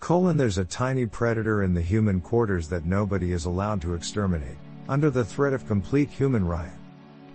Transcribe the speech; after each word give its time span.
Colon 0.00 0.36
there's 0.36 0.58
a 0.58 0.64
tiny 0.64 1.06
predator 1.06 1.64
in 1.64 1.74
the 1.74 1.82
human 1.82 2.20
quarters 2.20 2.68
that 2.68 2.86
nobody 2.86 3.32
is 3.32 3.46
allowed 3.46 3.82
to 3.82 3.94
exterminate 3.94 4.56
under 4.88 5.10
the 5.10 5.24
threat 5.24 5.52
of 5.52 5.66
complete 5.66 6.08
human 6.08 6.46
riot. 6.46 6.72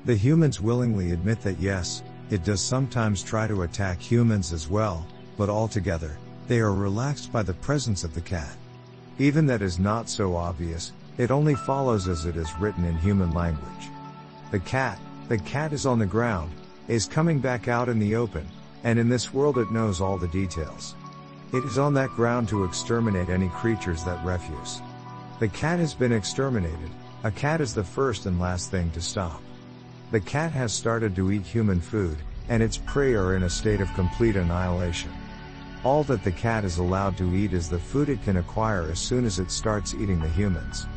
The 0.06 0.16
humans 0.16 0.62
willingly 0.62 1.12
admit 1.12 1.42
that 1.42 1.60
yes, 1.60 2.04
it 2.30 2.44
does 2.44 2.62
sometimes 2.62 3.22
try 3.22 3.48
to 3.48 3.62
attack 3.62 4.00
humans 4.00 4.52
as 4.54 4.70
well, 4.70 5.06
but 5.38 5.50
altogether, 5.50 6.18
they 6.48 6.60
are 6.60 6.74
relaxed 6.74 7.32
by 7.32 7.44
the 7.44 7.54
presence 7.54 8.04
of 8.04 8.16
the 8.16 8.22
cat. 8.22 8.56
Even 9.20 9.46
that 9.46 9.62
is 9.62 9.78
not 9.78 10.10
so 10.10 10.36
obvious, 10.36 10.94
it 11.18 11.32
only 11.32 11.56
follows 11.56 12.08
as 12.08 12.26
it 12.26 12.38
is 12.38 12.58
written 12.60 12.86
in 12.86 12.98
human 12.98 13.32
language. 13.34 13.90
The 14.52 14.60
cat, 14.60 14.98
the 15.28 15.38
cat 15.38 15.74
is 15.74 15.86
on 15.86 16.00
the 16.00 16.06
ground, 16.06 16.52
is 16.88 17.06
coming 17.06 17.40
back 17.40 17.68
out 17.68 17.88
in 17.88 18.00
the 18.00 18.16
open, 18.16 18.48
and 18.84 18.98
in 18.98 19.10
this 19.10 19.34
world 19.34 19.58
it 19.58 19.72
knows 19.72 20.02
all 20.02 20.18
the 20.18 20.28
details. 20.30 20.96
It 21.54 21.64
is 21.66 21.78
on 21.78 21.94
that 21.94 22.10
ground 22.16 22.50
to 22.50 22.64
exterminate 22.64 23.30
any 23.30 23.48
creatures 23.50 24.04
that 24.06 24.26
refuse. 24.26 24.82
The 25.40 25.48
cat 25.50 25.78
has 25.78 25.94
been 25.94 26.12
exterminated, 26.12 26.90
a 27.24 27.30
cat 27.30 27.62
is 27.62 27.76
the 27.76 27.84
first 27.84 28.26
and 28.26 28.40
last 28.40 28.72
thing 28.72 28.90
to 28.90 29.02
stop. 29.02 29.40
The 30.10 30.20
cat 30.20 30.52
has 30.52 30.74
started 30.74 31.16
to 31.16 31.32
eat 31.32 31.46
human 31.46 31.80
food, 31.80 32.18
and 32.50 32.64
its 32.64 32.78
prey 32.78 33.14
are 33.14 33.36
in 33.36 33.44
a 33.44 33.50
state 33.52 33.82
of 33.82 33.94
complete 33.94 34.36
annihilation. 34.36 35.12
All 35.84 36.04
that 36.06 36.24
the 36.24 36.32
cat 36.32 36.66
is 36.66 36.80
allowed 36.80 37.18
to 37.18 37.36
eat 37.36 37.54
is 37.54 37.70
the 37.70 37.78
food 37.78 38.10
it 38.10 38.24
can 38.24 38.38
acquire 38.38 38.90
as 38.90 38.98
soon 38.98 39.24
as 39.24 39.38
it 39.38 39.52
starts 39.52 39.94
eating 39.94 40.20
the 40.20 40.30
humans. 40.30 40.88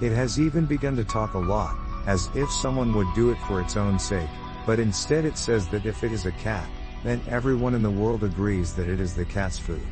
It 0.00 0.12
has 0.12 0.40
even 0.40 0.64
begun 0.64 0.96
to 0.96 1.04
talk 1.04 1.34
a 1.34 1.38
lot, 1.38 1.76
as 2.06 2.30
if 2.34 2.50
someone 2.50 2.94
would 2.94 3.14
do 3.14 3.30
it 3.30 3.38
for 3.46 3.60
its 3.60 3.76
own 3.76 3.98
sake, 3.98 4.30
but 4.64 4.80
instead 4.80 5.26
it 5.26 5.36
says 5.36 5.68
that 5.68 5.84
if 5.84 6.02
it 6.02 6.12
is 6.12 6.24
a 6.24 6.32
cat, 6.32 6.66
then 7.04 7.20
everyone 7.28 7.74
in 7.74 7.82
the 7.82 7.90
world 7.90 8.24
agrees 8.24 8.72
that 8.72 8.88
it 8.88 9.00
is 9.00 9.14
the 9.14 9.26
cat's 9.26 9.58
food. 9.58 9.86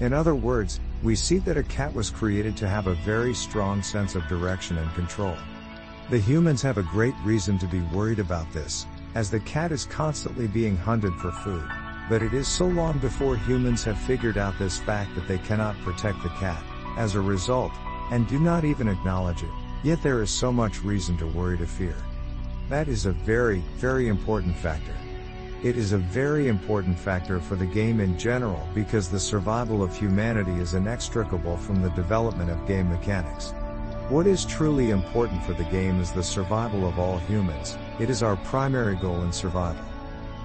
In 0.00 0.12
other 0.12 0.34
words, 0.34 0.80
we 1.02 1.14
see 1.14 1.38
that 1.38 1.56
a 1.56 1.62
cat 1.62 1.94
was 1.94 2.10
created 2.10 2.56
to 2.56 2.68
have 2.68 2.86
a 2.86 2.94
very 3.04 3.34
strong 3.34 3.82
sense 3.82 4.14
of 4.14 4.26
direction 4.28 4.78
and 4.78 4.92
control. 4.94 5.36
The 6.10 6.18
humans 6.18 6.62
have 6.62 6.78
a 6.78 6.82
great 6.82 7.14
reason 7.24 7.58
to 7.58 7.66
be 7.66 7.80
worried 7.94 8.18
about 8.18 8.52
this, 8.52 8.86
as 9.14 9.30
the 9.30 9.40
cat 9.40 9.72
is 9.72 9.84
constantly 9.86 10.46
being 10.46 10.76
hunted 10.76 11.14
for 11.14 11.30
food. 11.30 11.68
But 12.08 12.22
it 12.22 12.34
is 12.34 12.48
so 12.48 12.66
long 12.66 12.98
before 12.98 13.36
humans 13.36 13.84
have 13.84 13.98
figured 13.98 14.36
out 14.36 14.58
this 14.58 14.78
fact 14.78 15.14
that 15.14 15.28
they 15.28 15.38
cannot 15.38 15.78
protect 15.80 16.22
the 16.22 16.28
cat, 16.30 16.62
as 16.96 17.14
a 17.14 17.20
result, 17.20 17.72
and 18.10 18.28
do 18.28 18.38
not 18.38 18.64
even 18.64 18.88
acknowledge 18.88 19.42
it, 19.42 19.50
yet 19.82 20.02
there 20.02 20.22
is 20.22 20.30
so 20.30 20.52
much 20.52 20.82
reason 20.82 21.16
to 21.18 21.26
worry 21.26 21.56
to 21.58 21.66
fear. 21.66 21.96
That 22.68 22.88
is 22.88 23.06
a 23.06 23.12
very, 23.12 23.62
very 23.76 24.08
important 24.08 24.56
factor. 24.56 24.94
It 25.62 25.76
is 25.76 25.92
a 25.92 25.98
very 25.98 26.48
important 26.48 26.98
factor 26.98 27.38
for 27.38 27.54
the 27.54 27.66
game 27.66 28.00
in 28.00 28.18
general 28.18 28.66
because 28.74 29.08
the 29.08 29.20
survival 29.20 29.80
of 29.80 29.96
humanity 29.96 30.50
is 30.54 30.74
inextricable 30.74 31.56
from 31.56 31.80
the 31.80 31.90
development 31.90 32.50
of 32.50 32.66
game 32.66 32.90
mechanics. 32.90 33.54
What 34.08 34.26
is 34.26 34.44
truly 34.44 34.90
important 34.90 35.40
for 35.44 35.52
the 35.52 35.62
game 35.66 36.00
is 36.00 36.10
the 36.10 36.22
survival 36.22 36.84
of 36.84 36.98
all 36.98 37.18
humans, 37.18 37.78
it 38.00 38.10
is 38.10 38.24
our 38.24 38.34
primary 38.38 38.96
goal 38.96 39.22
in 39.22 39.30
survival. 39.32 39.84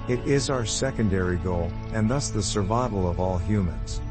It 0.08 0.20
is 0.20 0.52
our 0.52 0.68
secondary 0.68 1.38
goal, 1.38 1.72
and 1.94 2.08
thus 2.08 2.30
the 2.30 2.44
survival 2.44 3.10
of 3.10 3.20
all 3.20 3.40
humans. 3.40 4.02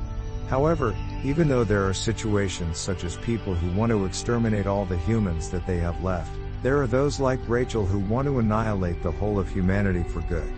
However, 0.49 0.93
even 1.23 1.47
though 1.47 1.63
there 1.63 1.89
are 1.89 1.95
situations 1.95 2.79
such 2.79 3.05
as 3.05 3.17
people 3.19 3.55
who 3.55 3.79
want 3.79 3.93
to 3.93 4.07
exterminate 4.07 4.67
all 4.67 4.85
the 4.85 4.99
humans 4.99 5.51
that 5.51 5.69
they 5.69 5.79
have 5.79 6.03
left, 6.03 6.33
there 6.65 6.83
are 6.83 6.89
those 6.89 7.21
like 7.21 7.49
Rachel 7.49 7.87
who 7.87 8.01
want 8.01 8.27
to 8.27 8.41
annihilate 8.41 9.05
the 9.05 9.13
whole 9.13 9.39
of 9.39 9.49
humanity 9.49 10.03
for 10.03 10.23
good. 10.23 10.53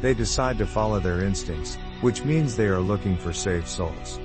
They 0.00 0.14
decide 0.14 0.58
to 0.58 0.66
follow 0.66 1.00
their 1.00 1.24
instincts, 1.24 1.76
which 2.00 2.24
means 2.24 2.56
they 2.56 2.66
are 2.66 2.80
looking 2.80 3.16
for 3.16 3.32
saved 3.32 3.68
souls. 3.68 4.20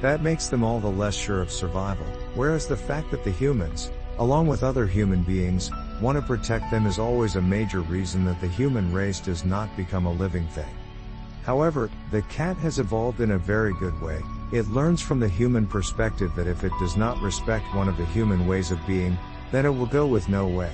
That 0.00 0.22
makes 0.22 0.48
them 0.48 0.62
all 0.62 0.80
the 0.80 0.90
less 0.90 1.14
sure 1.14 1.40
of 1.40 1.50
survival, 1.50 2.06
whereas 2.34 2.66
the 2.66 2.76
fact 2.76 3.10
that 3.10 3.24
the 3.24 3.30
humans, 3.30 3.90
along 4.18 4.46
with 4.46 4.62
other 4.62 4.86
human 4.86 5.22
beings, 5.22 5.70
want 6.00 6.16
to 6.16 6.22
protect 6.22 6.70
them 6.70 6.86
is 6.86 6.98
always 6.98 7.36
a 7.36 7.42
major 7.42 7.80
reason 7.80 8.24
that 8.26 8.40
the 8.40 8.48
human 8.48 8.92
race 8.92 9.20
does 9.20 9.44
not 9.44 9.74
become 9.76 10.06
a 10.06 10.12
living 10.12 10.46
thing. 10.48 10.74
However, 11.44 11.90
the 12.10 12.22
cat 12.22 12.56
has 12.58 12.78
evolved 12.78 13.20
in 13.20 13.32
a 13.32 13.38
very 13.38 13.74
good 13.74 13.98
way, 14.00 14.20
it 14.52 14.68
learns 14.68 15.02
from 15.02 15.18
the 15.18 15.28
human 15.28 15.66
perspective 15.66 16.34
that 16.36 16.46
if 16.46 16.64
it 16.64 16.72
does 16.78 16.96
not 16.96 17.20
respect 17.20 17.74
one 17.74 17.88
of 17.88 17.96
the 17.96 18.06
human 18.06 18.46
ways 18.46 18.70
of 18.70 18.86
being, 18.86 19.18
then 19.50 19.66
it 19.66 19.70
will 19.70 19.86
go 19.86 20.06
with 20.06 20.28
no 20.28 20.46
way. 20.46 20.72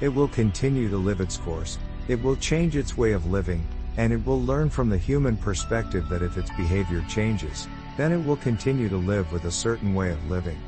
It 0.00 0.08
will 0.08 0.28
continue 0.28 0.88
to 0.88 0.96
live 0.96 1.20
its 1.20 1.36
course, 1.36 1.78
it 2.08 2.22
will 2.22 2.36
change 2.36 2.76
its 2.76 2.96
way 2.96 3.12
of 3.12 3.30
living, 3.30 3.64
and 3.98 4.12
it 4.12 4.24
will 4.24 4.42
learn 4.42 4.70
from 4.70 4.88
the 4.88 4.98
human 4.98 5.36
perspective 5.36 6.08
that 6.08 6.22
if 6.22 6.36
its 6.36 6.50
behavior 6.56 7.04
changes, 7.08 7.68
then 7.96 8.12
it 8.12 8.24
will 8.24 8.36
continue 8.36 8.88
to 8.88 8.96
live 8.96 9.30
with 9.32 9.44
a 9.44 9.50
certain 9.50 9.94
way 9.94 10.10
of 10.10 10.30
living. 10.30 10.58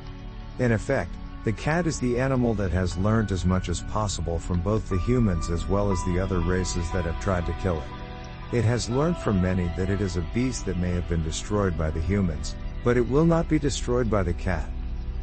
In 0.59 0.73
effect, 0.73 1.11
the 1.45 1.53
cat 1.53 1.87
is 1.87 1.99
the 1.99 2.21
animal 2.21 2.53
that 2.55 2.71
has 2.73 2.99
learned 2.99 3.33
as 3.33 3.47
much 3.47 3.71
as 3.71 3.81
possible 3.83 4.39
from 4.39 4.61
both 4.61 4.89
the 4.89 4.99
humans 4.99 5.49
as 5.49 5.67
well 5.67 5.91
as 5.91 6.05
the 6.05 6.19
other 6.19 6.41
races 6.41 6.91
that 6.93 7.05
have 7.05 7.19
tried 7.21 7.47
to 7.47 7.57
kill 7.63 7.79
it. 7.79 8.57
It 8.57 8.65
has 8.65 8.91
learned 8.91 9.17
from 9.17 9.41
many 9.41 9.71
that 9.77 9.89
it 9.89 10.01
is 10.01 10.17
a 10.17 10.27
beast 10.35 10.67
that 10.67 10.77
may 10.77 10.91
have 10.91 11.09
been 11.09 11.23
destroyed 11.23 11.79
by 11.79 11.91
the 11.91 12.01
humans, 12.01 12.57
but 12.85 12.99
it 12.99 13.09
will 13.09 13.25
not 13.25 13.49
be 13.49 13.59
destroyed 13.59 14.11
by 14.11 14.23
the 14.23 14.35
cat. 14.35 14.69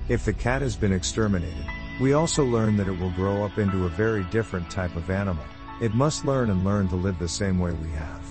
If 0.10 0.26
the 0.26 0.34
cat 0.34 0.62
has 0.64 0.76
been 0.76 0.94
exterminated, 0.94 1.66
we 2.00 2.14
also 2.14 2.44
learn 2.44 2.78
that 2.78 2.88
it 2.88 2.98
will 2.98 3.12
grow 3.12 3.44
up 3.44 3.58
into 3.58 3.86
a 3.86 3.90
very 3.90 4.24
different 4.26 4.72
type 4.72 4.96
of 4.96 5.12
animal. 5.12 5.44
It 5.80 5.94
must 5.94 6.26
learn 6.26 6.50
and 6.50 6.66
learn 6.66 6.88
to 6.90 6.96
live 6.96 7.20
the 7.20 7.28
same 7.28 7.60
way 7.60 7.72
we 7.72 7.90
have. 7.90 8.24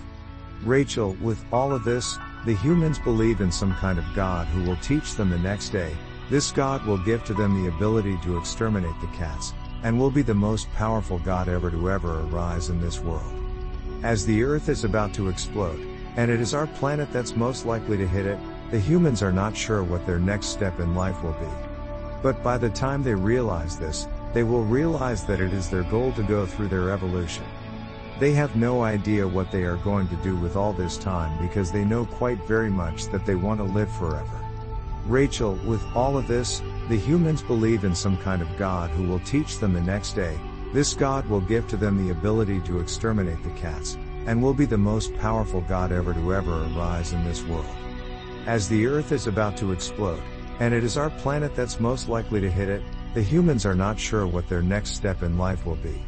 Rachel, 0.64 1.16
with 1.20 1.44
all 1.52 1.72
of 1.72 1.84
this, 1.84 2.18
the 2.44 2.56
humans 2.56 2.98
believe 2.98 3.40
in 3.40 3.52
some 3.52 3.74
kind 3.74 3.98
of 3.98 4.14
God 4.14 4.46
who 4.48 4.64
will 4.64 4.76
teach 4.76 5.14
them 5.14 5.30
the 5.30 5.38
next 5.38 5.70
day. 5.70 5.94
This 6.28 6.50
God 6.50 6.84
will 6.84 6.98
give 6.98 7.24
to 7.24 7.34
them 7.34 7.62
the 7.62 7.68
ability 7.68 8.18
to 8.24 8.36
exterminate 8.36 9.00
the 9.00 9.06
cats, 9.16 9.52
and 9.84 9.96
will 9.96 10.10
be 10.10 10.22
the 10.22 10.34
most 10.34 10.72
powerful 10.72 11.20
God 11.20 11.48
ever 11.48 11.70
to 11.70 11.90
ever 11.90 12.22
arise 12.22 12.68
in 12.68 12.80
this 12.80 12.98
world. 12.98 13.32
As 14.02 14.26
the 14.26 14.42
earth 14.42 14.68
is 14.68 14.82
about 14.82 15.14
to 15.14 15.28
explode, 15.28 15.80
and 16.16 16.30
it 16.30 16.40
is 16.40 16.54
our 16.54 16.66
planet 16.66 17.12
that's 17.12 17.36
most 17.36 17.64
likely 17.64 17.96
to 17.96 18.08
hit 18.08 18.26
it, 18.26 18.38
the 18.72 18.80
humans 18.80 19.22
are 19.22 19.32
not 19.32 19.56
sure 19.56 19.84
what 19.84 20.04
their 20.04 20.18
next 20.18 20.46
step 20.46 20.80
in 20.80 20.96
life 20.96 21.22
will 21.22 21.34
be. 21.34 21.46
But 22.22 22.42
by 22.42 22.58
the 22.58 22.70
time 22.70 23.04
they 23.04 23.14
realize 23.14 23.78
this, 23.78 24.08
they 24.36 24.42
will 24.42 24.64
realize 24.64 25.24
that 25.24 25.40
it 25.40 25.54
is 25.54 25.70
their 25.70 25.84
goal 25.84 26.12
to 26.12 26.22
go 26.22 26.44
through 26.44 26.68
their 26.68 26.90
evolution. 26.90 27.42
They 28.20 28.32
have 28.32 28.54
no 28.54 28.82
idea 28.82 29.26
what 29.26 29.50
they 29.50 29.62
are 29.62 29.78
going 29.78 30.08
to 30.08 30.16
do 30.16 30.36
with 30.36 30.56
all 30.56 30.74
this 30.74 30.98
time 30.98 31.40
because 31.40 31.72
they 31.72 31.86
know 31.86 32.04
quite 32.04 32.46
very 32.46 32.68
much 32.68 33.06
that 33.06 33.24
they 33.24 33.34
want 33.34 33.60
to 33.60 33.64
live 33.64 33.90
forever. 33.92 34.44
Rachel, 35.06 35.54
with 35.64 35.82
all 35.96 36.18
of 36.18 36.28
this, 36.28 36.60
the 36.90 36.98
humans 36.98 37.40
believe 37.40 37.84
in 37.84 37.94
some 37.94 38.18
kind 38.18 38.42
of 38.42 38.58
God 38.58 38.90
who 38.90 39.04
will 39.04 39.20
teach 39.20 39.56
them 39.56 39.72
the 39.72 39.80
next 39.80 40.12
day. 40.12 40.38
This 40.74 40.92
God 40.92 41.26
will 41.30 41.40
give 41.40 41.66
to 41.68 41.78
them 41.78 41.96
the 41.96 42.12
ability 42.12 42.60
to 42.66 42.78
exterminate 42.78 43.42
the 43.42 43.58
cats, 43.58 43.96
and 44.26 44.42
will 44.42 44.52
be 44.52 44.66
the 44.66 44.76
most 44.76 45.16
powerful 45.16 45.62
God 45.62 45.92
ever 45.92 46.12
to 46.12 46.34
ever 46.34 46.64
arise 46.64 47.14
in 47.14 47.24
this 47.24 47.42
world. 47.44 47.64
As 48.44 48.68
the 48.68 48.86
earth 48.86 49.12
is 49.12 49.28
about 49.28 49.56
to 49.56 49.72
explode, 49.72 50.22
and 50.60 50.74
it 50.74 50.84
is 50.84 50.98
our 50.98 51.08
planet 51.08 51.54
that's 51.54 51.80
most 51.80 52.10
likely 52.10 52.42
to 52.42 52.50
hit 52.50 52.68
it, 52.68 52.82
the 53.16 53.22
humans 53.22 53.64
are 53.64 53.74
not 53.74 53.98
sure 53.98 54.26
what 54.26 54.46
their 54.46 54.60
next 54.60 54.94
step 54.94 55.22
in 55.22 55.38
life 55.38 55.64
will 55.64 55.76
be. 55.76 56.02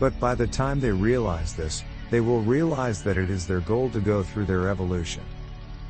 But 0.00 0.18
by 0.18 0.34
the 0.34 0.48
time 0.48 0.80
they 0.80 0.90
realize 0.90 1.54
this, 1.54 1.84
they 2.10 2.20
will 2.20 2.40
realize 2.40 3.04
that 3.04 3.16
it 3.16 3.30
is 3.30 3.46
their 3.46 3.60
goal 3.60 3.88
to 3.90 4.00
go 4.00 4.24
through 4.24 4.46
their 4.46 4.68
evolution. 4.68 5.22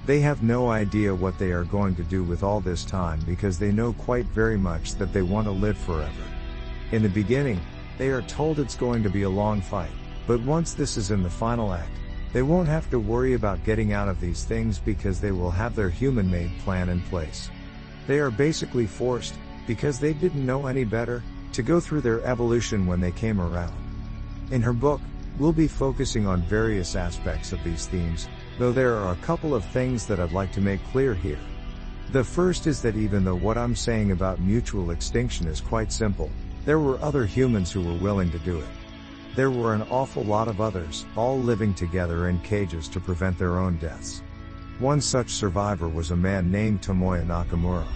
They 0.05 0.21
have 0.21 0.43
no 0.43 0.69
idea 0.69 1.15
what 1.15 1.39
they 1.39 1.53
are 1.53 1.65
going 1.65 1.97
to 1.97 2.03
do 2.03 2.23
with 2.23 2.43
all 2.43 2.61
this 2.61 2.85
time 2.85 3.21
because 3.21 3.59
they 3.59 3.73
know 3.73 3.95
quite 3.95 4.27
very 4.27 4.59
much 4.59 4.97
that 4.97 5.15
they 5.15 5.23
want 5.23 5.47
to 5.47 5.51
live 5.51 5.79
forever. 5.79 6.25
In 6.93 7.03
the 7.03 7.09
beginning, 7.09 7.59
they 7.97 8.11
are 8.11 8.21
told 8.21 8.59
it's 8.59 8.77
going 8.77 9.03
to 9.03 9.09
be 9.09 9.23
a 9.23 9.31
long 9.31 9.63
fight, 9.63 9.89
but 10.27 10.43
once 10.43 10.75
this 10.75 10.99
is 10.99 11.11
in 11.11 11.23
the 11.23 11.31
final 11.31 11.73
act, 11.73 11.97
they 12.35 12.43
won't 12.43 12.69
have 12.69 12.91
to 12.91 12.99
worry 12.99 13.33
about 13.33 13.65
getting 13.65 13.95
out 13.95 14.09
of 14.09 14.21
these 14.21 14.45
things 14.45 14.79
because 14.79 15.23
they 15.23 15.33
will 15.33 15.51
have 15.51 15.75
their 15.75 15.89
human-made 15.89 16.53
plan 16.59 16.91
in 16.91 17.01
place. 17.01 17.49
They 18.07 18.19
are 18.19 18.31
basically 18.31 18.87
forced, 18.87 19.37
because 19.67 19.99
they 19.99 20.13
didn't 20.13 20.45
know 20.45 20.67
any 20.67 20.85
better, 20.85 21.23
to 21.53 21.63
go 21.63 21.81
through 21.81 22.01
their 22.01 22.25
evolution 22.25 22.87
when 22.87 23.01
they 23.01 23.11
came 23.11 23.41
around. 23.41 23.75
In 24.51 24.63
her 24.63 24.73
book, 24.73 25.01
we'll 25.39 25.53
be 25.53 25.69
focusing 25.69 26.27
on 26.27 26.43
various 26.43 26.97
aspects 26.97 27.53
of 27.53 27.63
these 27.65 27.87
themes, 27.87 28.29
though 28.59 28.73
there 28.73 28.95
are 28.97 29.13
a 29.13 29.27
couple 29.27 29.55
of 29.55 29.65
things 29.65 30.07
that 30.07 30.21
I'd 30.21 30.33
like 30.33 30.53
to 30.53 30.61
make 30.61 30.85
clear 30.93 31.15
here. 31.15 31.39
The 32.13 32.25
first 32.25 32.67
is 32.67 32.83
that 32.83 32.97
even 32.97 33.25
though 33.25 33.37
what 33.37 33.57
I'm 33.57 33.77
saying 33.77 34.11
about 34.11 34.41
mutual 34.41 34.91
extinction 34.91 35.47
is 35.47 35.61
quite 35.61 35.93
simple, 35.93 36.31
there 36.65 36.81
were 36.81 37.01
other 37.01 37.25
humans 37.25 37.71
who 37.71 37.83
were 37.83 37.99
willing 37.99 38.31
to 38.33 38.39
do 38.41 38.59
it. 38.59 38.69
There 39.37 39.51
were 39.51 39.75
an 39.75 39.83
awful 39.91 40.25
lot 40.25 40.49
of 40.49 40.61
others, 40.61 41.07
all 41.17 41.39
living 41.39 41.73
together 41.73 42.29
in 42.29 42.41
cages 42.41 42.89
to 42.89 43.01
prevent 43.01 43.39
their 43.39 43.59
own 43.59 43.79
deaths. 43.79 44.23
One 44.81 45.01
such 45.01 45.31
survivor 45.31 45.89
was 45.89 46.11
a 46.11 46.17
man 46.17 46.51
named 46.51 46.83
Tomoya 46.83 47.25
Nakamura. 47.25 47.87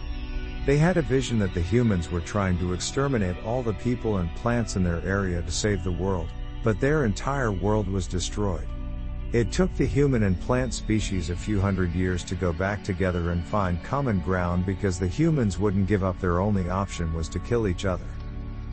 They 0.66 0.78
had 0.78 0.96
a 0.96 1.02
vision 1.02 1.38
that 1.40 1.52
the 1.52 1.61
humans 1.61 2.11
were 2.11 2.22
trying 2.22 2.58
to 2.58 2.72
exterminate 2.72 3.37
all 3.44 3.62
the 3.62 3.75
people 3.75 4.16
and 4.16 4.34
plants 4.37 4.76
in 4.76 4.82
their 4.82 5.05
area 5.05 5.43
to 5.43 5.50
save 5.50 5.84
the 5.84 5.93
world, 5.93 6.28
but 6.62 6.81
their 6.81 7.05
entire 7.05 7.52
world 7.52 7.87
was 7.87 8.06
destroyed. 8.06 8.66
It 9.34 9.52
took 9.52 9.75
the 9.75 9.84
human 9.84 10.22
and 10.22 10.40
plant 10.40 10.72
species 10.72 11.28
a 11.28 11.37
few 11.37 11.61
hundred 11.61 11.93
years 11.93 12.25
to 12.25 12.34
go 12.34 12.52
back 12.52 12.82
together 12.82 13.31
and 13.31 13.44
find 13.44 13.82
common 13.82 14.20
ground 14.20 14.64
because 14.64 14.99
the 14.99 15.08
humans 15.08 15.58
wouldn't 15.58 15.88
give 15.88 16.02
up 16.02 16.19
their 16.19 16.40
only 16.40 16.70
option 16.70 17.12
was 17.12 17.28
to 17.31 17.40
kill 17.40 17.69
each 17.69 17.84
other. 17.84 18.06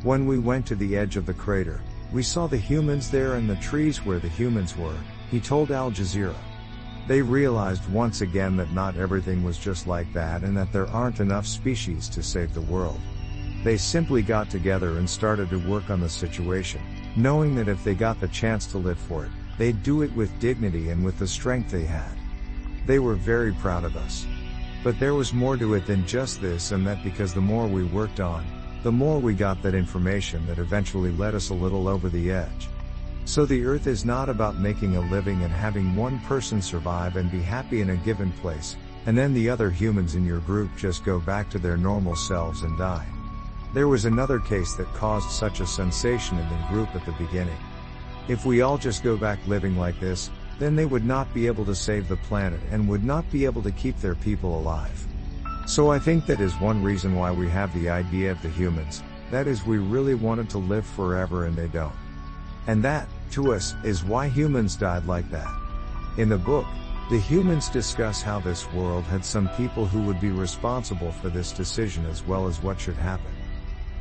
When 0.03 0.25
we 0.25 0.39
went 0.39 0.65
to 0.67 0.75
the 0.75 0.95
edge 0.95 1.17
of 1.17 1.25
the 1.25 1.33
crater, 1.33 1.81
we 2.13 2.23
saw 2.23 2.47
the 2.47 2.57
humans 2.57 3.11
there 3.11 3.33
and 3.33 3.49
the 3.49 3.55
trees 3.57 4.05
where 4.05 4.19
the 4.19 4.29
humans 4.29 4.77
were, 4.77 4.97
he 5.29 5.41
told 5.41 5.71
Al 5.71 5.91
Jazeera. 5.91 6.35
They 7.07 7.21
realized 7.21 7.89
once 7.89 8.21
again 8.21 8.55
that 8.57 8.73
not 8.73 8.95
everything 8.95 9.43
was 9.43 9.57
just 9.57 9.87
like 9.87 10.11
that 10.13 10.43
and 10.43 10.55
that 10.55 10.71
there 10.71 10.87
aren't 10.87 11.19
enough 11.19 11.45
species 11.45 12.07
to 12.09 12.21
save 12.21 12.53
the 12.53 12.61
world. 12.61 12.99
They 13.63 13.77
simply 13.77 14.21
got 14.21 14.49
together 14.49 14.97
and 14.97 15.09
started 15.09 15.49
to 15.49 15.69
work 15.69 15.89
on 15.89 15.99
the 15.99 16.09
situation, 16.09 16.81
knowing 17.15 17.55
that 17.55 17.67
if 17.67 17.83
they 17.83 17.95
got 17.95 18.19
the 18.19 18.27
chance 18.27 18.65
to 18.67 18.77
live 18.77 18.99
for 18.99 19.25
it, 19.25 19.31
they'd 19.57 19.83
do 19.83 20.01
it 20.01 20.15
with 20.15 20.39
dignity 20.39 20.89
and 20.89 21.03
with 21.03 21.19
the 21.19 21.27
strength 21.27 21.71
they 21.71 21.83
had. 21.83 22.17
They 22.85 22.99
were 22.99 23.15
very 23.15 23.51
proud 23.53 23.83
of 23.83 23.95
us. 23.95 24.25
But 24.83 24.99
there 24.99 25.13
was 25.13 25.33
more 25.33 25.57
to 25.57 25.75
it 25.75 25.85
than 25.85 26.07
just 26.07 26.41
this 26.41 26.71
and 26.71 26.85
that 26.87 27.03
because 27.03 27.33
the 27.33 27.41
more 27.41 27.67
we 27.67 27.83
worked 27.83 28.19
on, 28.19 28.45
the 28.81 28.91
more 28.91 29.19
we 29.19 29.35
got 29.35 29.61
that 29.61 29.75
information 29.75 30.45
that 30.47 30.57
eventually 30.57 31.11
led 31.11 31.35
us 31.35 31.49
a 31.49 31.53
little 31.53 31.87
over 31.87 32.09
the 32.09 32.31
edge. 32.31 32.67
So 33.25 33.45
the 33.45 33.63
earth 33.63 33.87
is 33.87 34.03
not 34.03 34.29
about 34.29 34.59
making 34.59 34.95
a 34.95 35.01
living 35.01 35.43
and 35.43 35.53
having 35.53 35.95
one 35.95 36.19
person 36.21 36.61
survive 36.61 37.15
and 37.15 37.31
be 37.31 37.41
happy 37.41 37.81
in 37.81 37.91
a 37.91 37.95
given 37.97 38.31
place, 38.33 38.75
and 39.05 39.17
then 39.17 39.33
the 39.33 39.49
other 39.49 39.69
humans 39.69 40.15
in 40.15 40.25
your 40.25 40.39
group 40.39 40.69
just 40.75 41.05
go 41.05 41.19
back 41.19 41.49
to 41.51 41.59
their 41.59 41.77
normal 41.77 42.15
selves 42.15 42.63
and 42.63 42.77
die. 42.77 43.07
There 43.73 43.87
was 43.87 44.05
another 44.05 44.39
case 44.39 44.73
that 44.73 44.93
caused 44.93 45.29
such 45.29 45.61
a 45.61 45.67
sensation 45.67 46.37
in 46.37 46.49
the 46.49 46.67
group 46.69 46.93
at 46.93 47.05
the 47.05 47.13
beginning. 47.13 47.57
If 48.27 48.45
we 48.45 48.61
all 48.61 48.77
just 48.77 49.03
go 49.03 49.15
back 49.15 49.39
living 49.47 49.77
like 49.77 49.99
this, 49.99 50.29
then 50.59 50.75
they 50.75 50.85
would 50.85 51.05
not 51.05 51.33
be 51.33 51.47
able 51.47 51.65
to 51.65 51.73
save 51.73 52.07
the 52.07 52.17
planet 52.17 52.59
and 52.69 52.87
would 52.87 53.03
not 53.03 53.29
be 53.31 53.45
able 53.45 53.61
to 53.63 53.71
keep 53.71 53.97
their 53.99 54.15
people 54.15 54.59
alive. 54.59 55.07
So 55.65 55.89
I 55.89 55.99
think 55.99 56.25
that 56.25 56.41
is 56.41 56.53
one 56.59 56.83
reason 56.83 57.15
why 57.15 57.31
we 57.31 57.49
have 57.49 57.73
the 57.73 57.89
idea 57.89 58.31
of 58.31 58.41
the 58.41 58.49
humans, 58.49 59.01
that 59.31 59.47
is 59.47 59.65
we 59.65 59.77
really 59.77 60.15
wanted 60.15 60.49
to 60.49 60.57
live 60.57 60.85
forever 60.85 61.45
and 61.45 61.55
they 61.55 61.67
don't. 61.67 61.93
And 62.67 62.83
that, 62.83 63.07
to 63.31 63.53
us, 63.53 63.75
is 63.83 64.03
why 64.03 64.27
humans 64.27 64.75
died 64.75 65.05
like 65.05 65.29
that. 65.31 65.51
In 66.17 66.29
the 66.29 66.37
book, 66.37 66.65
the 67.09 67.19
humans 67.19 67.69
discuss 67.69 68.21
how 68.21 68.39
this 68.39 68.71
world 68.71 69.03
had 69.05 69.25
some 69.25 69.49
people 69.49 69.85
who 69.85 70.01
would 70.03 70.21
be 70.21 70.29
responsible 70.29 71.11
for 71.11 71.29
this 71.29 71.51
decision 71.51 72.05
as 72.05 72.25
well 72.25 72.47
as 72.47 72.61
what 72.61 72.79
should 72.79 72.95
happen. 72.95 73.31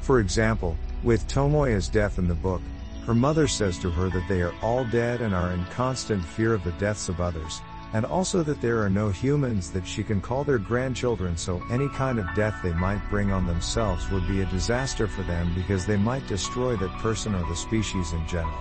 For 0.00 0.20
example, 0.20 0.76
with 1.02 1.26
Tomoya's 1.26 1.88
death 1.88 2.18
in 2.18 2.28
the 2.28 2.34
book, 2.34 2.60
her 3.06 3.14
mother 3.14 3.48
says 3.48 3.78
to 3.78 3.90
her 3.90 4.10
that 4.10 4.28
they 4.28 4.42
are 4.42 4.54
all 4.62 4.84
dead 4.84 5.20
and 5.20 5.34
are 5.34 5.52
in 5.52 5.64
constant 5.66 6.24
fear 6.24 6.54
of 6.54 6.62
the 6.62 6.72
deaths 6.72 7.08
of 7.08 7.20
others, 7.20 7.60
and 7.92 8.06
also 8.06 8.42
that 8.42 8.60
there 8.60 8.82
are 8.82 8.90
no 8.90 9.08
humans 9.08 9.70
that 9.70 9.86
she 9.86 10.02
can 10.02 10.20
call 10.20 10.44
their 10.44 10.58
grandchildren 10.58 11.36
so 11.36 11.62
any 11.70 11.88
kind 11.88 12.18
of 12.18 12.34
death 12.34 12.54
they 12.62 12.72
might 12.72 13.00
bring 13.10 13.32
on 13.32 13.46
themselves 13.46 14.08
would 14.10 14.26
be 14.28 14.42
a 14.42 14.46
disaster 14.46 15.08
for 15.08 15.22
them 15.22 15.52
because 15.54 15.86
they 15.86 15.96
might 15.96 16.26
destroy 16.28 16.76
that 16.76 16.92
person 16.98 17.34
or 17.34 17.46
the 17.48 17.56
species 17.56 18.12
in 18.12 18.26
general. 18.28 18.58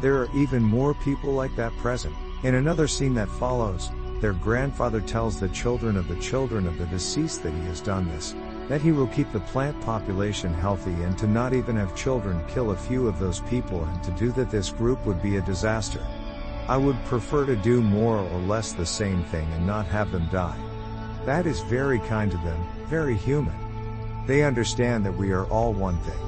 There 0.00 0.16
are 0.16 0.28
even 0.34 0.62
more 0.62 0.94
people 0.94 1.32
like 1.32 1.54
that 1.56 1.76
present. 1.78 2.14
In 2.44 2.56
another 2.56 2.88
scene 2.88 3.14
that 3.14 3.28
follows, 3.28 3.90
their 4.20 4.32
grandfather 4.32 5.00
tells 5.00 5.38
the 5.38 5.48
children 5.48 5.96
of 5.96 6.08
the 6.08 6.16
children 6.16 6.66
of 6.66 6.78
the 6.78 6.86
deceased 6.86 7.42
that 7.44 7.52
he 7.52 7.60
has 7.62 7.80
done 7.80 8.08
this, 8.08 8.34
that 8.68 8.82
he 8.82 8.92
will 8.92 9.06
keep 9.08 9.30
the 9.32 9.40
plant 9.40 9.80
population 9.80 10.52
healthy 10.52 10.92
and 11.02 11.16
to 11.18 11.26
not 11.26 11.54
even 11.54 11.76
have 11.76 11.96
children 11.96 12.44
kill 12.48 12.72
a 12.72 12.76
few 12.76 13.06
of 13.06 13.18
those 13.18 13.40
people 13.42 13.84
and 13.84 14.02
to 14.02 14.10
do 14.12 14.32
that 14.32 14.50
this 14.50 14.70
group 14.70 15.04
would 15.06 15.22
be 15.22 15.36
a 15.36 15.42
disaster. 15.42 16.04
I 16.68 16.76
would 16.76 17.02
prefer 17.06 17.46
to 17.46 17.56
do 17.56 17.80
more 17.80 18.18
or 18.18 18.40
less 18.40 18.72
the 18.72 18.84
same 18.84 19.24
thing 19.24 19.50
and 19.54 19.66
not 19.66 19.86
have 19.86 20.12
them 20.12 20.28
die. 20.30 20.58
That 21.24 21.46
is 21.46 21.60
very 21.60 21.98
kind 22.00 22.30
to 22.30 22.36
them, 22.38 22.62
very 22.88 23.16
human. 23.16 23.54
They 24.26 24.42
understand 24.42 25.06
that 25.06 25.16
we 25.16 25.32
are 25.32 25.46
all 25.46 25.72
one 25.72 25.96
thing. 26.00 26.20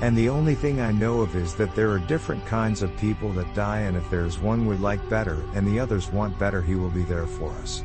And 0.00 0.16
the 0.16 0.28
only 0.28 0.54
thing 0.54 0.80
I 0.80 0.92
know 0.92 1.22
of 1.22 1.34
is 1.34 1.54
that 1.56 1.74
there 1.74 1.90
are 1.90 1.98
different 1.98 2.46
kinds 2.46 2.82
of 2.82 2.96
people 2.98 3.32
that 3.32 3.52
die 3.54 3.80
and 3.80 3.96
if 3.96 4.08
there's 4.10 4.38
one 4.38 4.66
we 4.66 4.76
like 4.76 5.08
better 5.08 5.42
and 5.54 5.66
the 5.66 5.80
others 5.80 6.12
want 6.12 6.38
better 6.38 6.62
he 6.62 6.76
will 6.76 6.90
be 6.90 7.02
there 7.02 7.26
for 7.26 7.50
us. 7.54 7.82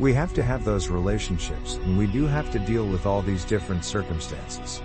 We 0.00 0.12
have 0.14 0.34
to 0.34 0.42
have 0.42 0.64
those 0.64 0.88
relationships 0.88 1.76
and 1.76 1.96
we 1.96 2.08
do 2.08 2.26
have 2.26 2.50
to 2.50 2.58
deal 2.58 2.86
with 2.86 3.06
all 3.06 3.22
these 3.22 3.44
different 3.44 3.84
circumstances. 3.84 4.82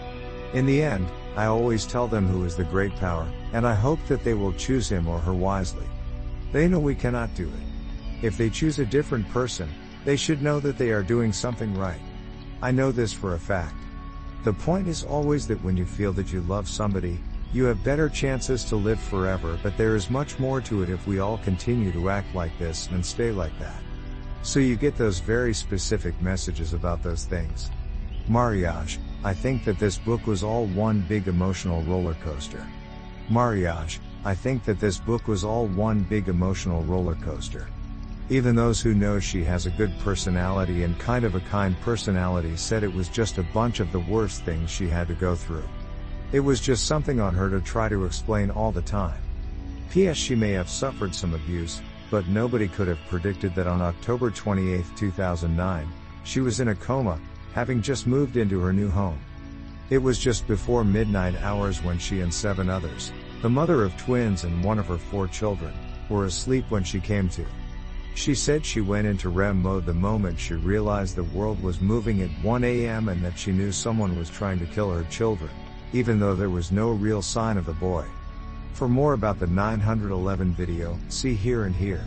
In 0.54 0.68
the 0.68 0.84
end, 0.84 1.08
I 1.36 1.46
always 1.46 1.86
tell 1.86 2.08
them 2.08 2.28
who 2.28 2.46
is 2.46 2.56
the 2.56 2.64
great 2.66 2.96
power, 2.98 3.28
and 3.52 3.68
I 3.68 3.74
hope 3.74 4.00
that 4.08 4.24
they 4.24 4.36
will 4.36 4.54
choose 4.54 4.88
him 4.88 5.08
or 5.08 5.20
her 5.20 5.34
wisely. 5.34 5.86
They 6.52 6.68
know 6.68 6.80
we 6.80 6.96
cannot 6.96 7.34
do 7.36 7.48
it. 7.48 8.26
If 8.26 8.38
they 8.38 8.50
choose 8.50 8.80
a 8.80 8.86
different 8.86 9.28
person, 9.30 9.70
they 10.04 10.16
should 10.16 10.42
know 10.42 10.60
that 10.60 10.78
they 10.78 10.92
are 10.92 11.04
doing 11.04 11.34
something 11.34 11.74
right. 11.76 12.00
I 12.62 12.72
know 12.72 12.92
this 12.92 13.14
for 13.14 13.36
a 13.36 13.40
fact. 13.40 13.76
The 14.44 14.54
point 14.54 14.88
is 14.88 15.04
always 15.04 15.48
that 15.48 15.64
when 15.64 15.76
you 15.76 15.86
feel 15.86 16.14
that 16.14 16.32
you 16.32 16.42
love 16.42 16.70
somebody, 16.70 17.20
you 17.52 17.64
have 17.66 17.84
better 17.84 18.10
chances 18.10 18.64
to 18.66 18.76
live 18.76 19.00
forever, 19.00 19.60
but 19.64 19.78
there 19.78 19.96
is 19.96 20.10
much 20.10 20.38
more 20.40 20.62
to 20.62 20.84
it 20.84 20.90
if 20.90 21.08
we 21.08 21.20
all 21.20 21.38
continue 21.40 21.92
to 21.94 22.10
act 22.10 22.36
like 22.36 22.58
this 22.60 22.88
and 22.92 23.06
stay 23.06 23.32
like 23.32 23.58
that. 23.60 23.82
So 24.44 24.60
you 24.60 24.76
get 24.76 24.96
those 24.96 25.20
very 25.20 25.54
specific 25.54 26.20
messages 26.22 26.74
about 26.74 27.02
those 27.02 27.26
things. 27.26 27.72
Mariage, 28.28 29.00
I 29.24 29.34
think 29.34 29.64
that 29.64 29.80
this 29.80 29.98
book 29.98 30.28
was 30.28 30.44
all 30.44 30.66
one 30.68 31.02
big 31.02 31.28
emotional 31.28 31.82
roller 31.84 32.16
coaster. 32.24 32.68
Mariage, 33.30 34.00
I 34.26 34.34
think 34.34 34.64
that 34.64 34.80
this 34.80 34.98
book 34.98 35.28
was 35.28 35.44
all 35.44 35.68
one 35.68 36.02
big 36.02 36.30
emotional 36.30 36.82
roller 36.84 37.14
coaster. 37.14 37.68
Even 38.30 38.56
those 38.56 38.82
who 38.82 38.96
know 38.96 39.20
she 39.20 39.44
has 39.44 39.68
a 39.68 39.72
good 39.72 39.92
personality 40.00 40.82
and 40.82 40.98
kind 40.98 41.26
of 41.26 41.36
a 41.36 41.40
kind 41.42 41.80
personality 41.82 42.56
said 42.56 42.84
it 42.84 42.92
was 42.92 43.08
just 43.08 43.38
a 43.38 43.44
bunch 43.54 43.80
of 43.80 43.92
the 43.92 44.00
worst 44.00 44.44
things 44.44 44.72
she 44.72 44.88
had 44.88 45.08
to 45.10 45.14
go 45.14 45.36
through. 45.36 45.64
It 46.32 46.40
was 46.40 46.60
just 46.60 46.88
something 46.88 47.20
on 47.20 47.36
her 47.36 47.52
to 47.52 47.62
try 47.62 47.88
to 47.88 48.04
explain 48.04 48.50
all 48.50 48.72
the 48.72 48.82
time. 48.82 49.22
P.S. 49.92 50.18
She 50.18 50.34
may 50.34 50.54
have 50.54 50.70
suffered 50.70 51.14
some 51.14 51.36
abuse, 51.36 51.84
but 52.10 52.28
nobody 52.28 52.68
could 52.68 52.88
have 52.88 53.06
predicted 53.06 53.54
that 53.54 53.68
on 53.68 53.80
October 53.80 54.32
28, 54.32 54.84
2009, 54.96 55.88
she 56.24 56.42
was 56.42 56.60
in 56.60 56.70
a 56.70 56.76
coma, 56.76 57.20
having 57.54 57.80
just 57.80 58.08
moved 58.08 58.38
into 58.38 58.60
her 58.60 58.74
new 58.74 58.90
home. 58.90 59.20
It 59.92 60.00
was 60.00 60.18
just 60.18 60.48
before 60.48 60.84
midnight 60.84 61.36
hours 61.44 61.84
when 61.84 62.00
she 62.00 62.22
and 62.22 62.34
seven 62.34 62.72
others, 62.72 63.12
the 63.42 63.50
mother 63.50 63.84
of 63.84 63.96
twins 63.98 64.44
and 64.44 64.64
one 64.64 64.80
of 64.80 64.88
her 64.88 64.98
four 64.98 65.28
children, 65.28 65.74
were 66.10 66.26
asleep 66.26 66.66
when 66.70 66.84
she 66.84 67.00
came 67.00 67.30
to. 67.30 67.46
She 68.16 68.34
said 68.34 68.66
she 68.66 68.80
went 68.80 69.08
into 69.08 69.30
REM 69.30 69.62
mode 69.62 69.86
the 69.86 69.94
moment 69.94 70.40
she 70.40 70.54
realized 70.54 71.16
the 71.16 71.24
world 71.24 71.62
was 71.62 71.82
moving 71.82 72.22
at 72.22 72.30
1 72.42 72.64
a.m. 72.64 73.10
and 73.10 73.24
that 73.24 73.38
she 73.38 73.52
knew 73.52 73.72
someone 73.72 74.18
was 74.18 74.30
trying 74.30 74.58
to 74.60 74.66
kill 74.66 74.90
her 74.90 75.04
children, 75.06 75.52
even 75.92 76.20
though 76.20 76.36
there 76.36 76.50
was 76.50 76.72
no 76.72 76.92
real 76.92 77.22
sign 77.22 77.58
of 77.58 77.66
the 77.66 77.74
boy. 77.74 78.06
For 78.74 78.88
more 78.88 79.14
about 79.14 79.40
the 79.40 79.48
911 79.48 80.54
video, 80.54 80.98
see 81.10 81.34
here 81.34 81.66
and 81.66 81.76
here. 81.76 82.04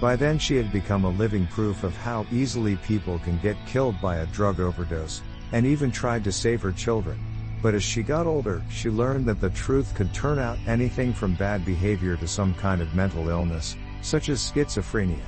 By 0.00 0.14
then 0.14 0.38
she 0.38 0.56
had 0.56 0.72
become 0.72 1.04
a 1.04 1.10
living 1.10 1.46
proof 1.46 1.84
of 1.84 1.96
how 1.96 2.26
easily 2.30 2.76
people 2.76 3.18
can 3.20 3.38
get 3.38 3.56
killed 3.66 4.00
by 4.00 4.18
a 4.18 4.26
drug 4.26 4.60
overdose, 4.60 5.22
and 5.52 5.64
even 5.64 5.90
tried 5.90 6.22
to 6.24 6.32
save 6.32 6.60
her 6.62 6.72
children. 6.72 7.18
But 7.66 7.74
as 7.74 7.82
she 7.82 8.04
got 8.04 8.28
older, 8.28 8.62
she 8.70 8.90
learned 8.90 9.26
that 9.26 9.40
the 9.40 9.50
truth 9.50 9.92
could 9.96 10.14
turn 10.14 10.38
out 10.38 10.56
anything 10.68 11.12
from 11.12 11.34
bad 11.34 11.64
behavior 11.64 12.16
to 12.18 12.28
some 12.28 12.54
kind 12.54 12.80
of 12.80 12.94
mental 12.94 13.28
illness, 13.28 13.74
such 14.02 14.28
as 14.28 14.38
schizophrenia. 14.38 15.26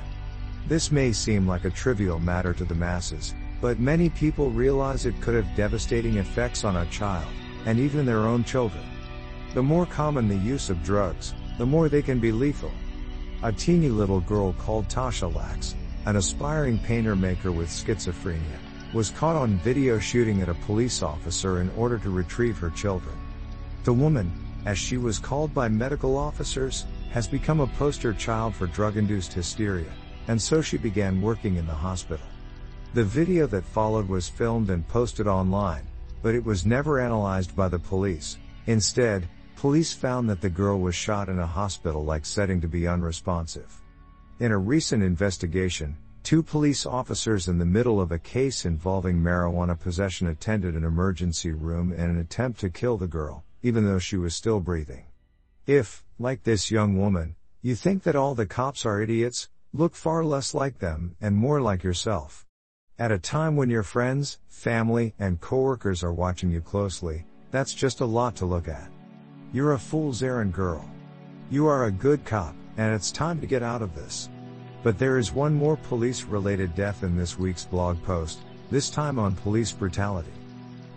This 0.65 0.89
may 0.89 1.11
seem 1.11 1.45
like 1.45 1.65
a 1.65 1.69
trivial 1.69 2.17
matter 2.17 2.53
to 2.53 2.63
the 2.63 2.73
masses, 2.73 3.35
but 3.59 3.81
many 3.81 4.07
people 4.07 4.51
realize 4.51 5.05
it 5.05 5.19
could 5.19 5.35
have 5.35 5.53
devastating 5.57 6.15
effects 6.15 6.63
on 6.63 6.77
a 6.77 6.85
child, 6.85 7.27
and 7.65 7.77
even 7.77 8.05
their 8.05 8.19
own 8.19 8.45
children. 8.45 8.85
The 9.53 9.61
more 9.61 9.85
common 9.85 10.29
the 10.29 10.37
use 10.37 10.69
of 10.69 10.81
drugs, 10.81 11.33
the 11.57 11.65
more 11.65 11.89
they 11.89 12.01
can 12.01 12.21
be 12.21 12.31
lethal. 12.31 12.71
A 13.43 13.51
teeny 13.51 13.89
little 13.89 14.21
girl 14.21 14.53
called 14.53 14.87
Tasha 14.87 15.27
Lax, 15.35 15.75
an 16.05 16.15
aspiring 16.15 16.79
painter 16.79 17.17
maker 17.17 17.51
with 17.51 17.67
schizophrenia, 17.67 18.59
was 18.93 19.11
caught 19.11 19.35
on 19.35 19.57
video 19.57 19.99
shooting 19.99 20.41
at 20.41 20.49
a 20.49 20.53
police 20.65 21.03
officer 21.03 21.61
in 21.61 21.69
order 21.77 21.97
to 21.99 22.09
retrieve 22.09 22.57
her 22.57 22.71
children. 22.71 23.15
The 23.83 23.93
woman, 23.93 24.31
as 24.65 24.77
she 24.77 24.97
was 24.97 25.19
called 25.19 25.53
by 25.53 25.69
medical 25.69 26.17
officers, 26.17 26.85
has 27.11 27.27
become 27.27 27.59
a 27.59 27.67
poster 27.67 28.13
child 28.13 28.55
for 28.55 28.67
drug 28.67 28.97
induced 28.97 29.33
hysteria, 29.33 29.91
and 30.27 30.41
so 30.41 30.61
she 30.61 30.77
began 30.77 31.21
working 31.21 31.55
in 31.55 31.67
the 31.67 31.73
hospital. 31.73 32.25
The 32.93 33.03
video 33.03 33.45
that 33.47 33.65
followed 33.65 34.07
was 34.07 34.27
filmed 34.27 34.69
and 34.69 34.87
posted 34.87 35.27
online, 35.27 35.87
but 36.21 36.35
it 36.35 36.43
was 36.43 36.65
never 36.65 36.99
analyzed 36.99 37.55
by 37.55 37.67
the 37.67 37.79
police. 37.79 38.37
Instead, 38.65 39.29
police 39.55 39.93
found 39.93 40.29
that 40.29 40.41
the 40.41 40.49
girl 40.49 40.79
was 40.79 40.95
shot 40.95 41.29
in 41.29 41.39
a 41.39 41.45
hospital-like 41.45 42.25
setting 42.25 42.59
to 42.61 42.67
be 42.67 42.87
unresponsive. 42.87 43.81
In 44.39 44.51
a 44.51 44.57
recent 44.57 45.03
investigation, 45.03 45.95
two 46.23 46.43
police 46.43 46.85
officers 46.85 47.47
in 47.47 47.57
the 47.57 47.65
middle 47.65 47.99
of 47.99 48.11
a 48.11 48.19
case 48.19 48.65
involving 48.65 49.17
marijuana 49.17 49.79
possession 49.79 50.27
attended 50.27 50.75
an 50.75 50.83
emergency 50.83 51.51
room 51.51 51.91
in 51.91 52.09
an 52.09 52.19
attempt 52.19 52.59
to 52.59 52.69
kill 52.69 52.97
the 52.97 53.07
girl, 53.07 53.43
even 53.63 53.85
though 53.85 53.99
she 53.99 54.17
was 54.17 54.35
still 54.35 54.59
breathing. 54.59 55.05
If, 55.65 56.03
like 56.17 56.43
this 56.43 56.71
young 56.71 56.97
woman, 56.97 57.35
you 57.61 57.75
think 57.75 58.03
that 58.03 58.15
all 58.15 58.35
the 58.35 58.45
cops 58.45 58.85
are 58.85 59.01
idiots, 59.01 59.49
look 59.73 59.95
far 59.95 60.23
less 60.23 60.53
like 60.53 60.79
them 60.79 61.15
and 61.21 61.35
more 61.35 61.61
like 61.61 61.83
yourself. 61.83 62.45
At 62.97 63.11
a 63.11 63.19
time 63.19 63.55
when 63.55 63.69
your 63.69 63.83
friends, 63.83 64.39
family, 64.47 65.13
and 65.19 65.39
coworkers 65.39 66.03
are 66.03 66.13
watching 66.13 66.51
you 66.51 66.61
closely, 66.61 67.25
that's 67.51 67.73
just 67.73 68.01
a 68.01 68.05
lot 68.05 68.35
to 68.37 68.45
look 68.45 68.67
at. 68.67 68.89
You're 69.53 69.73
a 69.73 69.79
fool's 69.79 70.21
errand 70.21 70.53
girl. 70.53 70.89
You 71.49 71.67
are 71.67 71.85
a 71.85 71.91
good 71.91 72.25
cop, 72.25 72.55
and 72.77 72.93
it's 72.93 73.11
time 73.11 73.39
to 73.41 73.47
get 73.47 73.63
out 73.63 73.81
of 73.81 73.95
this. 73.95 74.29
But 74.81 74.97
there 74.97 75.17
is 75.17 75.33
one 75.33 75.53
more 75.53 75.75
police 75.75 76.23
related 76.23 76.73
death 76.75 77.03
in 77.03 77.17
this 77.17 77.37
week's 77.37 77.65
blog 77.65 78.01
post, 78.03 78.39
this 78.71 78.89
time 78.89 79.19
on 79.19 79.35
police 79.35 79.71
brutality. 79.71 80.31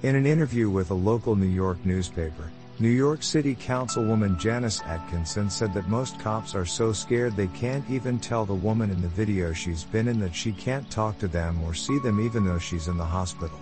In 0.03 0.15
an 0.15 0.27
interview 0.27 0.71
with 0.71 0.91
a 0.91 0.95
local 0.95 1.35
New 1.35 1.47
York 1.47 1.85
newspaper, 1.85 2.51
New 2.79 2.89
York 2.89 3.23
City 3.23 3.55
Councilwoman 3.55 4.39
Janice 4.39 4.81
Atkinson 4.83 5.51
said 5.51 5.75
that 5.75 5.89
most 5.89 6.19
cops 6.19 6.55
are 6.55 6.65
so 6.65 6.93
scared 6.93 7.37
they 7.37 7.49
can't 7.49 7.89
even 7.91 8.19
tell 8.19 8.45
the 8.45 8.55
woman 8.55 8.91
in 8.91 9.01
the 9.03 9.09
video 9.09 9.53
she's 9.53 9.85
been 9.85 10.09
in 10.09 10.19
that 10.21 10.35
she 10.35 10.53
can't 10.53 10.91
talk 10.91 11.19
to 11.19 11.29
them 11.29 11.63
or 11.63 11.75
see 11.75 11.99
them 11.99 12.21
even 12.21 12.45
though 12.45 12.59
she's 12.59 12.89
in 12.89 12.97
the 12.97 13.05
hospital. 13.05 13.59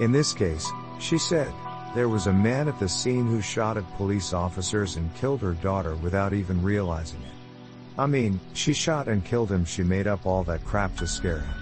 In 0.00 0.12
this 0.12 0.32
case, 0.32 0.66
she 0.98 1.18
said, 1.18 1.52
there 1.94 2.08
was 2.08 2.26
a 2.26 2.32
man 2.32 2.68
at 2.68 2.78
the 2.78 2.88
scene 2.88 3.26
who 3.26 3.40
shot 3.40 3.76
at 3.76 3.96
police 3.96 4.32
officers 4.32 4.96
and 4.96 5.14
killed 5.14 5.40
her 5.40 5.54
daughter 5.54 5.96
without 5.96 6.32
even 6.32 6.62
realizing 6.62 7.20
it. 7.22 7.37
I 7.98 8.06
mean, 8.06 8.40
she 8.52 8.72
shot 8.72 9.08
and 9.08 9.24
killed 9.24 9.50
him 9.50 9.64
she 9.64 9.82
made 9.82 10.06
up 10.06 10.24
all 10.24 10.44
that 10.44 10.64
crap 10.64 10.96
to 10.98 11.06
scare 11.06 11.40
him. 11.40 11.54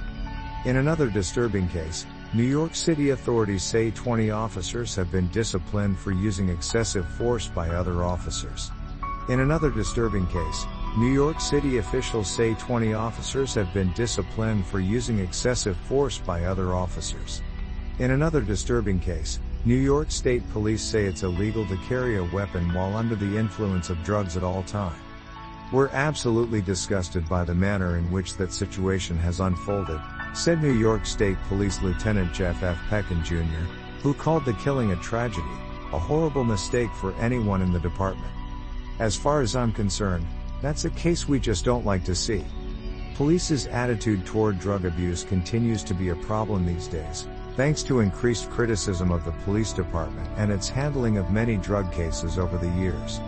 In 0.67 0.77
another 0.77 1.09
disturbing 1.09 1.67
case, 1.69 2.05
New 2.35 2.43
York 2.43 2.75
City 2.75 3.11
authorities 3.11 3.63
say 3.63 3.91
20 3.91 4.31
officers 4.31 4.95
have 4.97 5.11
been 5.11 5.29
disciplined 5.29 5.99
for 5.99 6.11
using 6.11 6.51
excessive 6.51 7.09
force 7.09 7.47
by 7.49 7.71
other 7.71 8.05
officers. 8.05 8.71
In 9.31 9.41
another 9.41 9.71
disturbing 9.71 10.27
case, 10.27 10.67
New 10.99 11.11
York 11.11 11.41
City 11.41 11.79
officials 11.79 12.29
say 12.29 12.53
20 12.55 12.93
officers 12.93 13.55
have 13.55 13.73
been 13.73 13.91
disciplined 13.93 14.67
for 14.67 14.79
using 14.79 15.21
excessive 15.21 15.77
force 15.89 16.19
by 16.19 16.45
other 16.45 16.75
officers. 16.75 17.41
In 17.99 18.11
another 18.11 18.43
disturbing 18.43 19.01
case, 19.01 19.41
New 19.65 19.75
York 19.75 20.11
State 20.11 20.47
Police 20.51 20.83
say 20.83 21.07
it's 21.07 21.23
illegal 21.23 21.67
to 21.67 21.77
carry 21.89 22.19
a 22.19 22.25
weapon 22.25 22.75
while 22.75 22.95
under 22.95 23.15
the 23.15 23.37
influence 23.39 23.89
of 23.89 24.03
drugs 24.05 24.37
at 24.37 24.45
all 24.45 24.63
time. 24.65 25.01
We're 25.73 25.89
absolutely 25.89 26.63
disgusted 26.63 27.29
by 27.29 27.45
the 27.45 27.55
manner 27.55 27.97
in 27.97 28.09
which 28.13 28.37
that 28.37 28.53
situation 28.53 29.17
has 29.19 29.41
unfolded, 29.41 30.01
said 30.33 30.63
New 30.63 30.73
York 30.73 31.05
State 31.05 31.37
Police 31.49 31.83
Lieutenant 31.83 32.33
Jeff 32.33 32.63
F. 32.63 32.79
Peckin 32.89 33.25
Jr., 33.25 33.67
who 34.01 34.15
called 34.15 34.45
the 34.45 34.53
killing 34.55 34.93
a 34.93 34.97
tragedy, 34.97 35.43
a 35.93 35.99
horrible 35.99 36.45
mistake 36.45 36.91
for 36.93 37.15
anyone 37.15 37.63
in 37.63 37.73
the 37.73 37.81
department. 37.81 38.33
As 39.01 39.17
far 39.17 39.41
as 39.41 39.57
I'm 39.57 39.73
concerned, 39.73 40.25
that's 40.63 40.85
a 40.85 40.91
case 40.91 41.27
we 41.27 41.41
just 41.41 41.65
don't 41.65 41.85
like 41.85 42.05
to 42.05 42.15
see. 42.15 42.45
Police's 43.17 43.67
attitude 43.67 44.25
toward 44.25 44.61
drug 44.61 44.85
abuse 44.85 45.25
continues 45.25 45.83
to 45.83 45.95
be 45.95 46.11
a 46.11 46.17
problem 46.17 46.65
these 46.65 46.87
days, 46.87 47.27
thanks 47.57 47.83
to 47.85 48.01
increased 48.01 48.51
criticism 48.51 49.11
of 49.11 49.25
the 49.25 49.33
police 49.45 49.73
department 49.73 50.29
and 50.37 50.53
its 50.53 50.69
handling 50.69 51.19
of 51.19 51.33
many 51.33 51.57
drug 51.57 51.93
cases 51.93 52.39
over 52.39 52.57
the 52.57 52.71
years. 52.79 53.21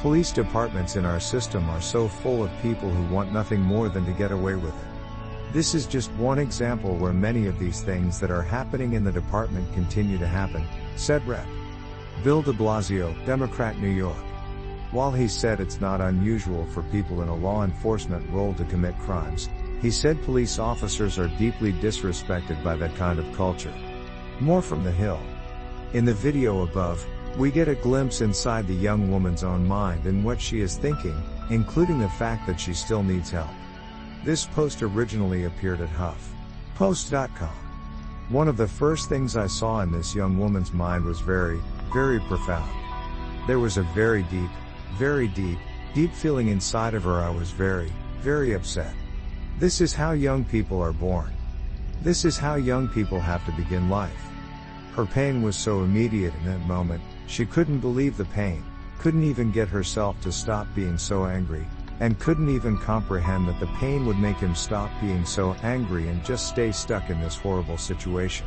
Police 0.00 0.30
departments 0.30 0.94
in 0.94 1.04
our 1.04 1.18
system 1.18 1.68
are 1.70 1.80
so 1.80 2.06
full 2.06 2.44
of 2.44 2.62
people 2.62 2.88
who 2.88 3.12
want 3.12 3.32
nothing 3.32 3.60
more 3.60 3.88
than 3.88 4.04
to 4.04 4.12
get 4.12 4.30
away 4.30 4.54
with 4.54 4.72
it. 4.72 5.52
This 5.52 5.74
is 5.74 5.86
just 5.86 6.12
one 6.12 6.38
example 6.38 6.94
where 6.94 7.12
many 7.12 7.48
of 7.48 7.58
these 7.58 7.80
things 7.80 8.20
that 8.20 8.30
are 8.30 8.42
happening 8.42 8.92
in 8.92 9.02
the 9.02 9.10
department 9.10 9.72
continue 9.74 10.16
to 10.18 10.26
happen, 10.26 10.64
said 10.94 11.26
Rep. 11.26 11.46
Bill 12.22 12.42
de 12.42 12.52
Blasio, 12.52 13.12
Democrat 13.26 13.76
New 13.78 13.88
York. 13.88 14.24
While 14.92 15.10
he 15.10 15.26
said 15.26 15.58
it's 15.58 15.80
not 15.80 16.00
unusual 16.00 16.64
for 16.66 16.82
people 16.84 17.22
in 17.22 17.28
a 17.28 17.34
law 17.34 17.64
enforcement 17.64 18.30
role 18.30 18.54
to 18.54 18.64
commit 18.66 18.96
crimes, 19.00 19.48
he 19.82 19.90
said 19.90 20.22
police 20.22 20.60
officers 20.60 21.18
are 21.18 21.28
deeply 21.38 21.72
disrespected 21.72 22.62
by 22.62 22.76
that 22.76 22.94
kind 22.94 23.18
of 23.18 23.36
culture. 23.36 23.74
More 24.38 24.62
from 24.62 24.84
the 24.84 24.92
Hill. 24.92 25.20
In 25.92 26.04
the 26.04 26.14
video 26.14 26.62
above, 26.62 27.04
we 27.38 27.52
get 27.52 27.68
a 27.68 27.74
glimpse 27.76 28.20
inside 28.20 28.66
the 28.66 28.74
young 28.74 29.12
woman's 29.12 29.44
own 29.44 29.64
mind 29.64 30.06
and 30.06 30.24
what 30.24 30.40
she 30.40 30.60
is 30.60 30.76
thinking, 30.76 31.14
including 31.50 32.00
the 32.00 32.08
fact 32.10 32.44
that 32.48 32.58
she 32.58 32.74
still 32.74 33.04
needs 33.04 33.30
help. 33.30 33.48
This 34.24 34.44
post 34.44 34.82
originally 34.82 35.44
appeared 35.44 35.80
at 35.80 35.88
HuffPost.com. 35.90 37.54
One 38.28 38.48
of 38.48 38.56
the 38.56 38.66
first 38.66 39.08
things 39.08 39.36
I 39.36 39.46
saw 39.46 39.82
in 39.82 39.92
this 39.92 40.16
young 40.16 40.36
woman's 40.36 40.72
mind 40.72 41.04
was 41.04 41.20
very, 41.20 41.60
very 41.94 42.18
profound. 42.20 42.68
There 43.46 43.60
was 43.60 43.76
a 43.76 43.84
very 43.94 44.24
deep, 44.24 44.50
very 44.98 45.28
deep, 45.28 45.58
deep 45.94 46.12
feeling 46.12 46.48
inside 46.48 46.94
of 46.94 47.04
her 47.04 47.22
I 47.22 47.30
was 47.30 47.52
very, 47.52 47.92
very 48.18 48.54
upset. 48.54 48.92
This 49.60 49.80
is 49.80 49.94
how 49.94 50.10
young 50.10 50.44
people 50.44 50.82
are 50.82 50.92
born. 50.92 51.32
This 52.02 52.24
is 52.24 52.36
how 52.36 52.56
young 52.56 52.88
people 52.88 53.20
have 53.20 53.46
to 53.46 53.52
begin 53.52 53.88
life. 53.88 54.26
Her 54.94 55.06
pain 55.06 55.40
was 55.40 55.54
so 55.54 55.84
immediate 55.84 56.34
in 56.34 56.46
that 56.46 56.66
moment, 56.66 57.02
she 57.28 57.46
couldn't 57.46 57.78
believe 57.78 58.16
the 58.16 58.24
pain, 58.24 58.64
couldn't 58.98 59.22
even 59.22 59.52
get 59.52 59.68
herself 59.68 60.20
to 60.22 60.32
stop 60.32 60.66
being 60.74 60.98
so 60.98 61.26
angry, 61.26 61.66
and 62.00 62.18
couldn't 62.18 62.48
even 62.48 62.76
comprehend 62.78 63.46
that 63.46 63.60
the 63.60 63.66
pain 63.78 64.06
would 64.06 64.18
make 64.18 64.38
him 64.38 64.54
stop 64.54 64.90
being 65.00 65.24
so 65.24 65.54
angry 65.62 66.08
and 66.08 66.24
just 66.24 66.48
stay 66.48 66.72
stuck 66.72 67.10
in 67.10 67.20
this 67.20 67.36
horrible 67.36 67.76
situation. 67.76 68.46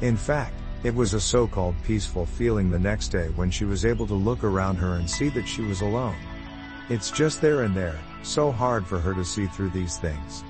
In 0.00 0.16
fact, 0.16 0.54
it 0.82 0.94
was 0.94 1.14
a 1.14 1.20
so-called 1.20 1.74
peaceful 1.84 2.26
feeling 2.26 2.70
the 2.70 2.78
next 2.78 3.08
day 3.08 3.28
when 3.36 3.50
she 3.50 3.64
was 3.64 3.84
able 3.84 4.06
to 4.06 4.14
look 4.14 4.44
around 4.44 4.76
her 4.76 4.94
and 4.94 5.08
see 5.08 5.28
that 5.30 5.46
she 5.46 5.62
was 5.62 5.80
alone. 5.80 6.16
It's 6.88 7.10
just 7.10 7.40
there 7.40 7.62
and 7.62 7.74
there, 7.74 7.98
so 8.22 8.50
hard 8.50 8.86
for 8.86 8.98
her 8.98 9.14
to 9.14 9.24
see 9.24 9.46
through 9.46 9.70
these 9.70 9.98
things. 9.98 10.44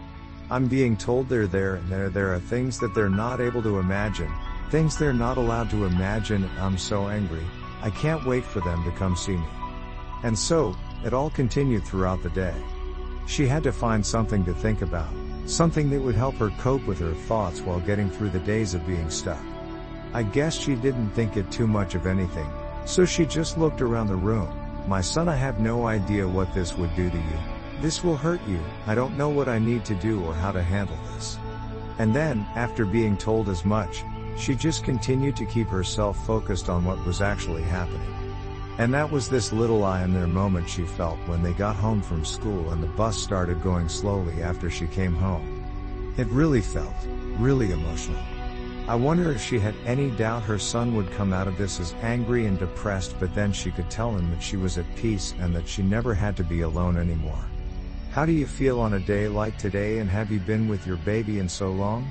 I'm 0.50 0.66
being 0.66 0.96
told 0.96 1.28
they're 1.28 1.46
there 1.46 1.76
and 1.76 1.88
there 1.88 2.10
there 2.10 2.32
are 2.32 2.38
things 2.38 2.78
that 2.78 2.94
they're 2.94 3.08
not 3.08 3.40
able 3.40 3.62
to 3.62 3.78
imagine, 3.78 4.32
things 4.70 4.96
they're 4.96 5.12
not 5.12 5.36
allowed 5.36 5.70
to 5.70 5.84
imagine, 5.84 6.48
I'm 6.58 6.78
so 6.78 7.08
angry, 7.08 7.44
I 7.82 7.90
can't 7.90 8.26
wait 8.26 8.44
for 8.44 8.60
them 8.60 8.82
to 8.84 8.90
come 8.92 9.16
see 9.16 9.36
me. 9.36 9.46
And 10.22 10.38
so, 10.38 10.74
it 11.04 11.12
all 11.12 11.30
continued 11.30 11.84
throughout 11.84 12.22
the 12.22 12.30
day. 12.30 12.54
She 13.26 13.46
had 13.46 13.62
to 13.64 13.72
find 13.72 14.04
something 14.04 14.44
to 14.44 14.54
think 14.54 14.82
about, 14.82 15.12
something 15.46 15.90
that 15.90 16.00
would 16.00 16.14
help 16.14 16.36
her 16.36 16.50
cope 16.58 16.86
with 16.86 16.98
her 17.00 17.14
thoughts 17.14 17.60
while 17.60 17.80
getting 17.80 18.10
through 18.10 18.30
the 18.30 18.40
days 18.40 18.74
of 18.74 18.86
being 18.86 19.10
stuck. 19.10 19.42
I 20.12 20.22
guess 20.22 20.58
she 20.58 20.74
didn't 20.74 21.10
think 21.10 21.36
it 21.36 21.50
too 21.50 21.66
much 21.66 21.94
of 21.94 22.06
anything, 22.06 22.50
so 22.86 23.04
she 23.04 23.26
just 23.26 23.58
looked 23.58 23.82
around 23.82 24.08
the 24.08 24.16
room. 24.16 24.48
My 24.88 25.00
son, 25.00 25.28
I 25.28 25.36
have 25.36 25.60
no 25.60 25.86
idea 25.86 26.26
what 26.26 26.54
this 26.54 26.76
would 26.76 26.94
do 26.96 27.10
to 27.10 27.16
you. 27.16 27.38
This 27.80 28.02
will 28.02 28.16
hurt 28.16 28.40
you, 28.48 28.60
I 28.86 28.94
don't 28.94 29.18
know 29.18 29.28
what 29.28 29.48
I 29.48 29.58
need 29.58 29.84
to 29.86 29.94
do 29.96 30.24
or 30.24 30.32
how 30.32 30.52
to 30.52 30.62
handle 30.62 30.96
this. 31.14 31.38
And 31.98 32.14
then, 32.14 32.46
after 32.54 32.84
being 32.84 33.16
told 33.16 33.48
as 33.48 33.64
much, 33.64 34.04
she 34.38 34.54
just 34.54 34.84
continued 34.84 35.36
to 35.36 35.46
keep 35.46 35.68
herself 35.68 36.24
focused 36.26 36.68
on 36.68 36.84
what 36.84 37.04
was 37.06 37.20
actually 37.20 37.62
happening. 37.62 38.16
And 38.78 38.92
that 38.92 39.10
was 39.10 39.28
this 39.28 39.52
little 39.52 39.84
there 40.12 40.26
moment 40.26 40.68
she 40.68 40.84
felt 40.84 41.18
when 41.26 41.42
they 41.42 41.54
got 41.54 41.76
home 41.76 42.02
from 42.02 42.24
school 42.24 42.70
and 42.70 42.82
the 42.82 42.88
bus 42.88 43.16
started 43.16 43.62
going 43.62 43.88
slowly 43.88 44.42
after 44.42 44.68
she 44.68 44.86
came 44.86 45.14
home. 45.14 46.14
It 46.18 46.26
really 46.26 46.60
felt, 46.60 46.94
really 47.38 47.72
emotional. 47.72 48.20
I 48.86 48.94
wonder 48.94 49.32
if 49.32 49.42
she 49.42 49.58
had 49.58 49.74
any 49.84 50.10
doubt 50.10 50.42
her 50.44 50.58
son 50.58 50.94
would 50.94 51.10
come 51.12 51.32
out 51.32 51.48
of 51.48 51.58
this 51.58 51.80
as 51.80 51.94
angry 52.02 52.46
and 52.46 52.58
depressed 52.58 53.16
but 53.18 53.34
then 53.34 53.52
she 53.52 53.70
could 53.70 53.90
tell 53.90 54.14
him 54.14 54.30
that 54.30 54.42
she 54.42 54.56
was 54.56 54.78
at 54.78 54.96
peace 54.96 55.34
and 55.40 55.54
that 55.56 55.66
she 55.66 55.82
never 55.82 56.14
had 56.14 56.36
to 56.36 56.44
be 56.44 56.60
alone 56.60 56.96
anymore. 56.98 57.44
How 58.12 58.24
do 58.24 58.32
you 58.32 58.46
feel 58.46 58.78
on 58.80 58.94
a 58.94 59.00
day 59.00 59.26
like 59.26 59.58
today 59.58 59.98
and 59.98 60.08
have 60.08 60.30
you 60.30 60.38
been 60.38 60.68
with 60.68 60.86
your 60.86 60.98
baby 60.98 61.38
in 61.38 61.48
so 61.48 61.70
long? 61.70 62.10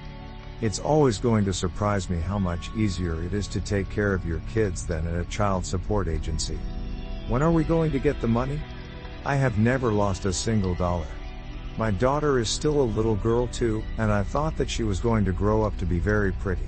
It's 0.61 0.79
always 0.79 1.17
going 1.17 1.43
to 1.45 1.53
surprise 1.53 2.09
me 2.09 2.21
how 2.21 2.39
much 2.39 2.69
easier 2.77 3.21
it 3.21 3.33
is 3.33 3.45
to 3.49 3.59
take 3.59 3.89
care 3.89 4.13
of 4.13 4.25
your 4.25 4.41
kids 4.53 4.87
than 4.87 5.05
at 5.05 5.19
a 5.19 5.29
child 5.29 5.65
support 5.65 6.07
agency. 6.07 6.57
When 7.27 7.41
are 7.41 7.51
we 7.51 7.65
going 7.65 7.91
to 7.91 7.99
get 7.99 8.21
the 8.21 8.29
money? 8.29 8.61
I 9.25 9.35
have 9.35 9.57
never 9.57 9.91
lost 9.91 10.23
a 10.23 10.31
single 10.31 10.73
dollar. 10.75 11.07
My 11.77 11.91
daughter 11.91 12.39
is 12.39 12.47
still 12.47 12.81
a 12.81 12.93
little 12.95 13.15
girl 13.15 13.47
too, 13.47 13.83
and 13.97 14.09
I 14.09 14.23
thought 14.23 14.55
that 14.55 14.69
she 14.69 14.83
was 14.83 15.01
going 15.01 15.25
to 15.25 15.33
grow 15.33 15.63
up 15.63 15.77
to 15.77 15.85
be 15.85 15.99
very 15.99 16.31
pretty. 16.31 16.67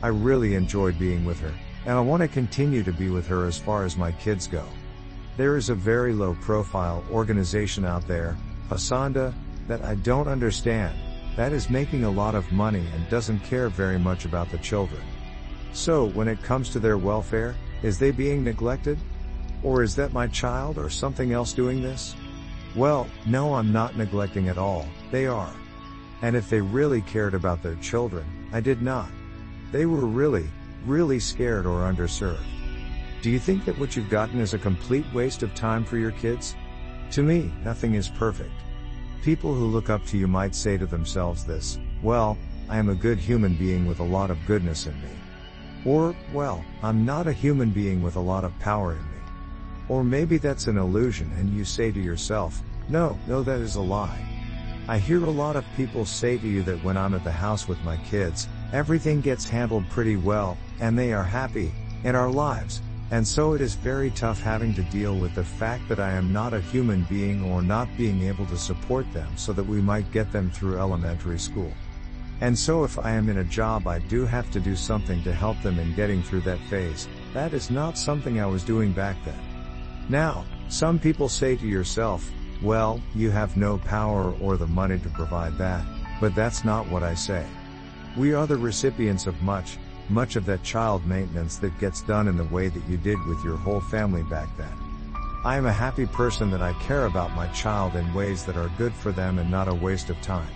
I 0.00 0.08
really 0.08 0.54
enjoyed 0.54 0.96
being 0.96 1.24
with 1.24 1.40
her, 1.40 1.52
and 1.86 1.98
I 1.98 2.00
want 2.00 2.22
to 2.22 2.28
continue 2.28 2.84
to 2.84 2.92
be 2.92 3.10
with 3.10 3.26
her 3.26 3.46
as 3.46 3.58
far 3.58 3.84
as 3.84 3.96
my 3.96 4.12
kids 4.12 4.46
go. 4.46 4.64
There 5.36 5.56
is 5.56 5.70
a 5.70 5.74
very 5.74 6.12
low 6.12 6.36
profile 6.40 7.04
organization 7.10 7.84
out 7.84 8.06
there, 8.06 8.36
Pasanda, 8.68 9.34
that 9.66 9.82
I 9.82 9.96
don't 9.96 10.28
understand, 10.28 10.96
that 11.38 11.52
is 11.52 11.70
making 11.70 12.02
a 12.02 12.10
lot 12.10 12.34
of 12.34 12.50
money 12.50 12.84
and 12.92 13.08
doesn't 13.08 13.38
care 13.44 13.68
very 13.68 13.96
much 13.96 14.24
about 14.24 14.50
the 14.50 14.58
children. 14.58 15.00
So, 15.72 16.06
when 16.06 16.26
it 16.26 16.42
comes 16.42 16.68
to 16.70 16.80
their 16.80 16.98
welfare, 16.98 17.54
is 17.84 17.96
they 17.96 18.10
being 18.10 18.42
neglected? 18.42 18.98
Or 19.62 19.84
is 19.84 19.94
that 19.94 20.12
my 20.12 20.26
child 20.26 20.78
or 20.78 20.90
something 20.90 21.30
else 21.30 21.52
doing 21.52 21.80
this? 21.80 22.16
Well, 22.74 23.06
no, 23.24 23.54
I'm 23.54 23.72
not 23.72 23.96
neglecting 23.96 24.48
at 24.48 24.58
all, 24.58 24.84
they 25.12 25.28
are. 25.28 25.54
And 26.22 26.34
if 26.34 26.50
they 26.50 26.60
really 26.60 27.02
cared 27.02 27.34
about 27.34 27.62
their 27.62 27.76
children, 27.76 28.26
I 28.52 28.58
did 28.58 28.82
not. 28.82 29.08
They 29.70 29.86
were 29.86 30.06
really, 30.06 30.50
really 30.86 31.20
scared 31.20 31.66
or 31.66 31.82
underserved. 31.82 32.42
Do 33.22 33.30
you 33.30 33.38
think 33.38 33.64
that 33.64 33.78
what 33.78 33.94
you've 33.94 34.10
gotten 34.10 34.40
is 34.40 34.54
a 34.54 34.58
complete 34.58 35.06
waste 35.14 35.44
of 35.44 35.54
time 35.54 35.84
for 35.84 35.98
your 35.98 36.10
kids? 36.10 36.56
To 37.12 37.22
me, 37.22 37.52
nothing 37.62 37.94
is 37.94 38.08
perfect. 38.08 38.50
People 39.22 39.54
who 39.54 39.66
look 39.66 39.90
up 39.90 40.04
to 40.06 40.16
you 40.16 40.28
might 40.28 40.54
say 40.54 40.78
to 40.78 40.86
themselves 40.86 41.44
this, 41.44 41.78
well, 42.02 42.38
I 42.68 42.78
am 42.78 42.88
a 42.88 42.94
good 42.94 43.18
human 43.18 43.54
being 43.54 43.86
with 43.86 44.00
a 44.00 44.04
lot 44.04 44.30
of 44.30 44.46
goodness 44.46 44.86
in 44.86 44.94
me. 45.02 45.08
Or, 45.84 46.14
well, 46.32 46.64
I'm 46.82 47.04
not 47.04 47.26
a 47.26 47.32
human 47.32 47.70
being 47.70 48.02
with 48.02 48.16
a 48.16 48.20
lot 48.20 48.44
of 48.44 48.58
power 48.60 48.92
in 48.92 48.98
me. 48.98 49.04
Or 49.88 50.04
maybe 50.04 50.38
that's 50.38 50.66
an 50.66 50.78
illusion 50.78 51.32
and 51.36 51.50
you 51.50 51.64
say 51.64 51.90
to 51.90 52.00
yourself, 52.00 52.62
no, 52.88 53.18
no, 53.26 53.42
that 53.42 53.60
is 53.60 53.74
a 53.74 53.80
lie. 53.80 54.24
I 54.86 54.98
hear 54.98 55.22
a 55.24 55.30
lot 55.30 55.56
of 55.56 55.64
people 55.76 56.06
say 56.06 56.38
to 56.38 56.48
you 56.48 56.62
that 56.62 56.82
when 56.82 56.96
I'm 56.96 57.14
at 57.14 57.24
the 57.24 57.32
house 57.32 57.68
with 57.68 57.82
my 57.84 57.96
kids, 57.98 58.48
everything 58.72 59.20
gets 59.20 59.48
handled 59.48 59.88
pretty 59.90 60.16
well, 60.16 60.56
and 60.80 60.98
they 60.98 61.12
are 61.12 61.24
happy, 61.24 61.72
in 62.04 62.14
our 62.14 62.30
lives, 62.30 62.80
and 63.10 63.26
so 63.26 63.54
it 63.54 63.60
is 63.60 63.74
very 63.74 64.10
tough 64.10 64.40
having 64.40 64.74
to 64.74 64.82
deal 64.82 65.16
with 65.16 65.34
the 65.34 65.44
fact 65.44 65.88
that 65.88 65.98
I 65.98 66.12
am 66.12 66.32
not 66.32 66.52
a 66.52 66.60
human 66.60 67.04
being 67.04 67.42
or 67.50 67.62
not 67.62 67.88
being 67.96 68.22
able 68.22 68.44
to 68.46 68.56
support 68.56 69.10
them 69.12 69.28
so 69.36 69.52
that 69.54 69.64
we 69.64 69.80
might 69.80 70.12
get 70.12 70.30
them 70.30 70.50
through 70.50 70.78
elementary 70.78 71.38
school. 71.38 71.72
And 72.40 72.56
so 72.56 72.84
if 72.84 72.98
I 72.98 73.12
am 73.12 73.28
in 73.28 73.38
a 73.38 73.44
job 73.44 73.86
I 73.86 73.98
do 73.98 74.26
have 74.26 74.50
to 74.52 74.60
do 74.60 74.76
something 74.76 75.22
to 75.24 75.32
help 75.32 75.60
them 75.62 75.78
in 75.78 75.94
getting 75.94 76.22
through 76.22 76.42
that 76.42 76.60
phase, 76.70 77.08
that 77.32 77.54
is 77.54 77.70
not 77.70 77.98
something 77.98 78.40
I 78.40 78.46
was 78.46 78.62
doing 78.62 78.92
back 78.92 79.16
then. 79.24 79.40
Now, 80.08 80.44
some 80.68 80.98
people 80.98 81.28
say 81.28 81.56
to 81.56 81.66
yourself, 81.66 82.30
well, 82.62 83.00
you 83.14 83.30
have 83.30 83.56
no 83.56 83.78
power 83.78 84.34
or 84.40 84.56
the 84.56 84.66
money 84.66 84.98
to 84.98 85.08
provide 85.10 85.56
that, 85.58 85.84
but 86.20 86.34
that's 86.34 86.64
not 86.64 86.88
what 86.88 87.02
I 87.02 87.14
say. 87.14 87.46
We 88.16 88.34
are 88.34 88.46
the 88.46 88.56
recipients 88.56 89.26
of 89.26 89.40
much, 89.42 89.78
much 90.10 90.36
of 90.36 90.46
that 90.46 90.62
child 90.62 91.04
maintenance 91.06 91.56
that 91.58 91.78
gets 91.78 92.02
done 92.02 92.28
in 92.28 92.36
the 92.36 92.44
way 92.44 92.68
that 92.68 92.88
you 92.88 92.96
did 92.96 93.22
with 93.26 93.42
your 93.44 93.56
whole 93.56 93.80
family 93.80 94.22
back 94.24 94.48
then. 94.56 94.72
I 95.44 95.56
am 95.56 95.66
a 95.66 95.72
happy 95.72 96.06
person 96.06 96.50
that 96.50 96.62
I 96.62 96.72
care 96.74 97.06
about 97.06 97.36
my 97.36 97.46
child 97.48 97.94
in 97.94 98.12
ways 98.14 98.44
that 98.44 98.56
are 98.56 98.70
good 98.76 98.92
for 98.92 99.12
them 99.12 99.38
and 99.38 99.50
not 99.50 99.68
a 99.68 99.74
waste 99.74 100.10
of 100.10 100.20
time. 100.20 100.52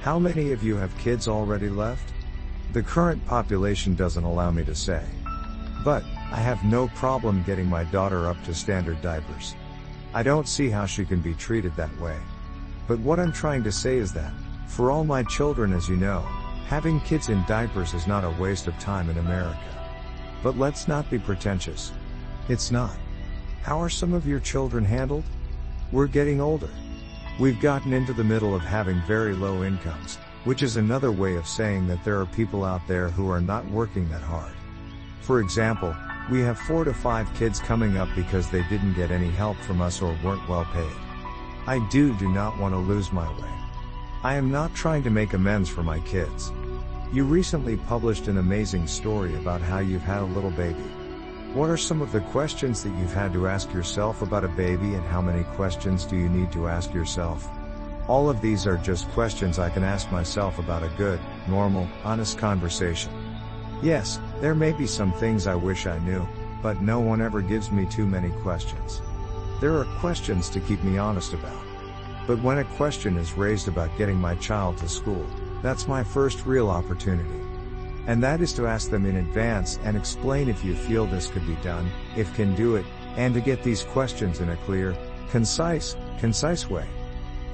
How 0.00 0.18
many 0.18 0.52
of 0.52 0.62
you 0.62 0.76
have 0.76 0.96
kids 0.98 1.28
already 1.28 1.68
left? 1.68 2.12
The 2.72 2.82
current 2.82 3.24
population 3.26 3.94
doesn't 3.94 4.24
allow 4.24 4.50
me 4.50 4.64
to 4.64 4.74
say. 4.74 5.04
But, 5.84 6.02
I 6.32 6.36
have 6.36 6.64
no 6.64 6.88
problem 6.88 7.44
getting 7.44 7.66
my 7.66 7.84
daughter 7.84 8.26
up 8.26 8.42
to 8.44 8.54
standard 8.54 9.00
diapers. 9.02 9.54
I 10.14 10.22
don't 10.22 10.48
see 10.48 10.70
how 10.70 10.86
she 10.86 11.04
can 11.04 11.20
be 11.20 11.34
treated 11.34 11.76
that 11.76 11.96
way. 12.00 12.18
But 12.88 12.98
what 13.00 13.20
I'm 13.20 13.32
trying 13.32 13.62
to 13.64 13.72
say 13.72 13.98
is 13.98 14.12
that, 14.14 14.32
for 14.66 14.90
all 14.90 15.04
my 15.04 15.22
children 15.24 15.72
as 15.72 15.88
you 15.88 15.96
know, 15.96 16.26
Having 16.68 16.98
kids 17.02 17.28
in 17.28 17.44
diapers 17.46 17.94
is 17.94 18.08
not 18.08 18.24
a 18.24 18.42
waste 18.42 18.66
of 18.66 18.76
time 18.80 19.08
in 19.08 19.18
America. 19.18 19.56
But 20.42 20.58
let's 20.58 20.88
not 20.88 21.08
be 21.08 21.16
pretentious. 21.16 21.92
It's 22.48 22.72
not. 22.72 22.96
How 23.62 23.80
are 23.80 23.88
some 23.88 24.12
of 24.12 24.26
your 24.26 24.40
children 24.40 24.84
handled? 24.84 25.22
We're 25.92 26.08
getting 26.08 26.40
older. 26.40 26.68
We've 27.38 27.60
gotten 27.60 27.92
into 27.92 28.12
the 28.12 28.24
middle 28.24 28.52
of 28.52 28.62
having 28.62 29.00
very 29.02 29.32
low 29.32 29.62
incomes, 29.62 30.16
which 30.42 30.64
is 30.64 30.76
another 30.76 31.12
way 31.12 31.36
of 31.36 31.46
saying 31.46 31.86
that 31.86 32.04
there 32.04 32.20
are 32.20 32.26
people 32.26 32.64
out 32.64 32.82
there 32.88 33.10
who 33.10 33.30
are 33.30 33.40
not 33.40 33.64
working 33.70 34.08
that 34.08 34.22
hard. 34.22 34.52
For 35.20 35.38
example, 35.38 35.94
we 36.32 36.40
have 36.40 36.58
four 36.58 36.84
to 36.84 36.92
five 36.92 37.32
kids 37.34 37.60
coming 37.60 37.96
up 37.96 38.08
because 38.16 38.50
they 38.50 38.64
didn't 38.64 38.94
get 38.94 39.12
any 39.12 39.30
help 39.30 39.56
from 39.58 39.80
us 39.80 40.02
or 40.02 40.18
weren't 40.24 40.48
well 40.48 40.64
paid. 40.72 40.96
I 41.68 41.78
do 41.90 42.12
do 42.18 42.28
not 42.28 42.58
want 42.58 42.74
to 42.74 42.78
lose 42.78 43.12
my 43.12 43.28
way. 43.40 43.65
I 44.26 44.34
am 44.34 44.50
not 44.50 44.74
trying 44.74 45.04
to 45.04 45.10
make 45.10 45.34
amends 45.34 45.68
for 45.68 45.84
my 45.84 46.00
kids. 46.00 46.50
You 47.12 47.22
recently 47.22 47.76
published 47.76 48.26
an 48.26 48.38
amazing 48.38 48.88
story 48.88 49.36
about 49.36 49.60
how 49.60 49.78
you've 49.78 50.02
had 50.02 50.22
a 50.22 50.34
little 50.34 50.50
baby. 50.50 50.82
What 51.54 51.70
are 51.70 51.76
some 51.76 52.02
of 52.02 52.10
the 52.10 52.22
questions 52.22 52.82
that 52.82 52.92
you've 52.98 53.14
had 53.14 53.32
to 53.34 53.46
ask 53.46 53.72
yourself 53.72 54.22
about 54.22 54.42
a 54.42 54.48
baby 54.48 54.94
and 54.94 55.04
how 55.04 55.20
many 55.22 55.44
questions 55.54 56.02
do 56.02 56.16
you 56.16 56.28
need 56.28 56.50
to 56.50 56.66
ask 56.66 56.92
yourself? 56.92 57.48
All 58.08 58.28
of 58.28 58.40
these 58.40 58.66
are 58.66 58.78
just 58.78 59.08
questions 59.10 59.60
I 59.60 59.70
can 59.70 59.84
ask 59.84 60.10
myself 60.10 60.58
about 60.58 60.82
a 60.82 60.90
good, 60.98 61.20
normal, 61.46 61.88
honest 62.02 62.36
conversation. 62.36 63.12
Yes, 63.80 64.18
there 64.40 64.56
may 64.56 64.72
be 64.72 64.88
some 64.88 65.12
things 65.12 65.46
I 65.46 65.54
wish 65.54 65.86
I 65.86 66.00
knew, 66.00 66.26
but 66.64 66.82
no 66.82 66.98
one 66.98 67.22
ever 67.22 67.42
gives 67.42 67.70
me 67.70 67.86
too 67.86 68.06
many 68.06 68.30
questions. 68.42 69.02
There 69.60 69.78
are 69.78 70.00
questions 70.00 70.50
to 70.50 70.58
keep 70.58 70.82
me 70.82 70.98
honest 70.98 71.32
about. 71.32 71.65
But 72.26 72.42
when 72.42 72.58
a 72.58 72.64
question 72.64 73.16
is 73.16 73.34
raised 73.34 73.68
about 73.68 73.96
getting 73.96 74.16
my 74.16 74.34
child 74.36 74.78
to 74.78 74.88
school, 74.88 75.24
that's 75.62 75.86
my 75.86 76.02
first 76.02 76.44
real 76.44 76.68
opportunity. 76.68 77.40
And 78.08 78.22
that 78.22 78.40
is 78.40 78.52
to 78.54 78.66
ask 78.66 78.90
them 78.90 79.06
in 79.06 79.16
advance 79.16 79.78
and 79.84 79.96
explain 79.96 80.48
if 80.48 80.64
you 80.64 80.74
feel 80.74 81.06
this 81.06 81.28
could 81.28 81.46
be 81.46 81.56
done, 81.56 81.90
if 82.16 82.34
can 82.34 82.54
do 82.54 82.76
it, 82.76 82.84
and 83.16 83.32
to 83.34 83.40
get 83.40 83.62
these 83.62 83.84
questions 83.84 84.40
in 84.40 84.48
a 84.48 84.56
clear, 84.58 84.96
concise, 85.30 85.96
concise 86.18 86.68
way. 86.68 86.86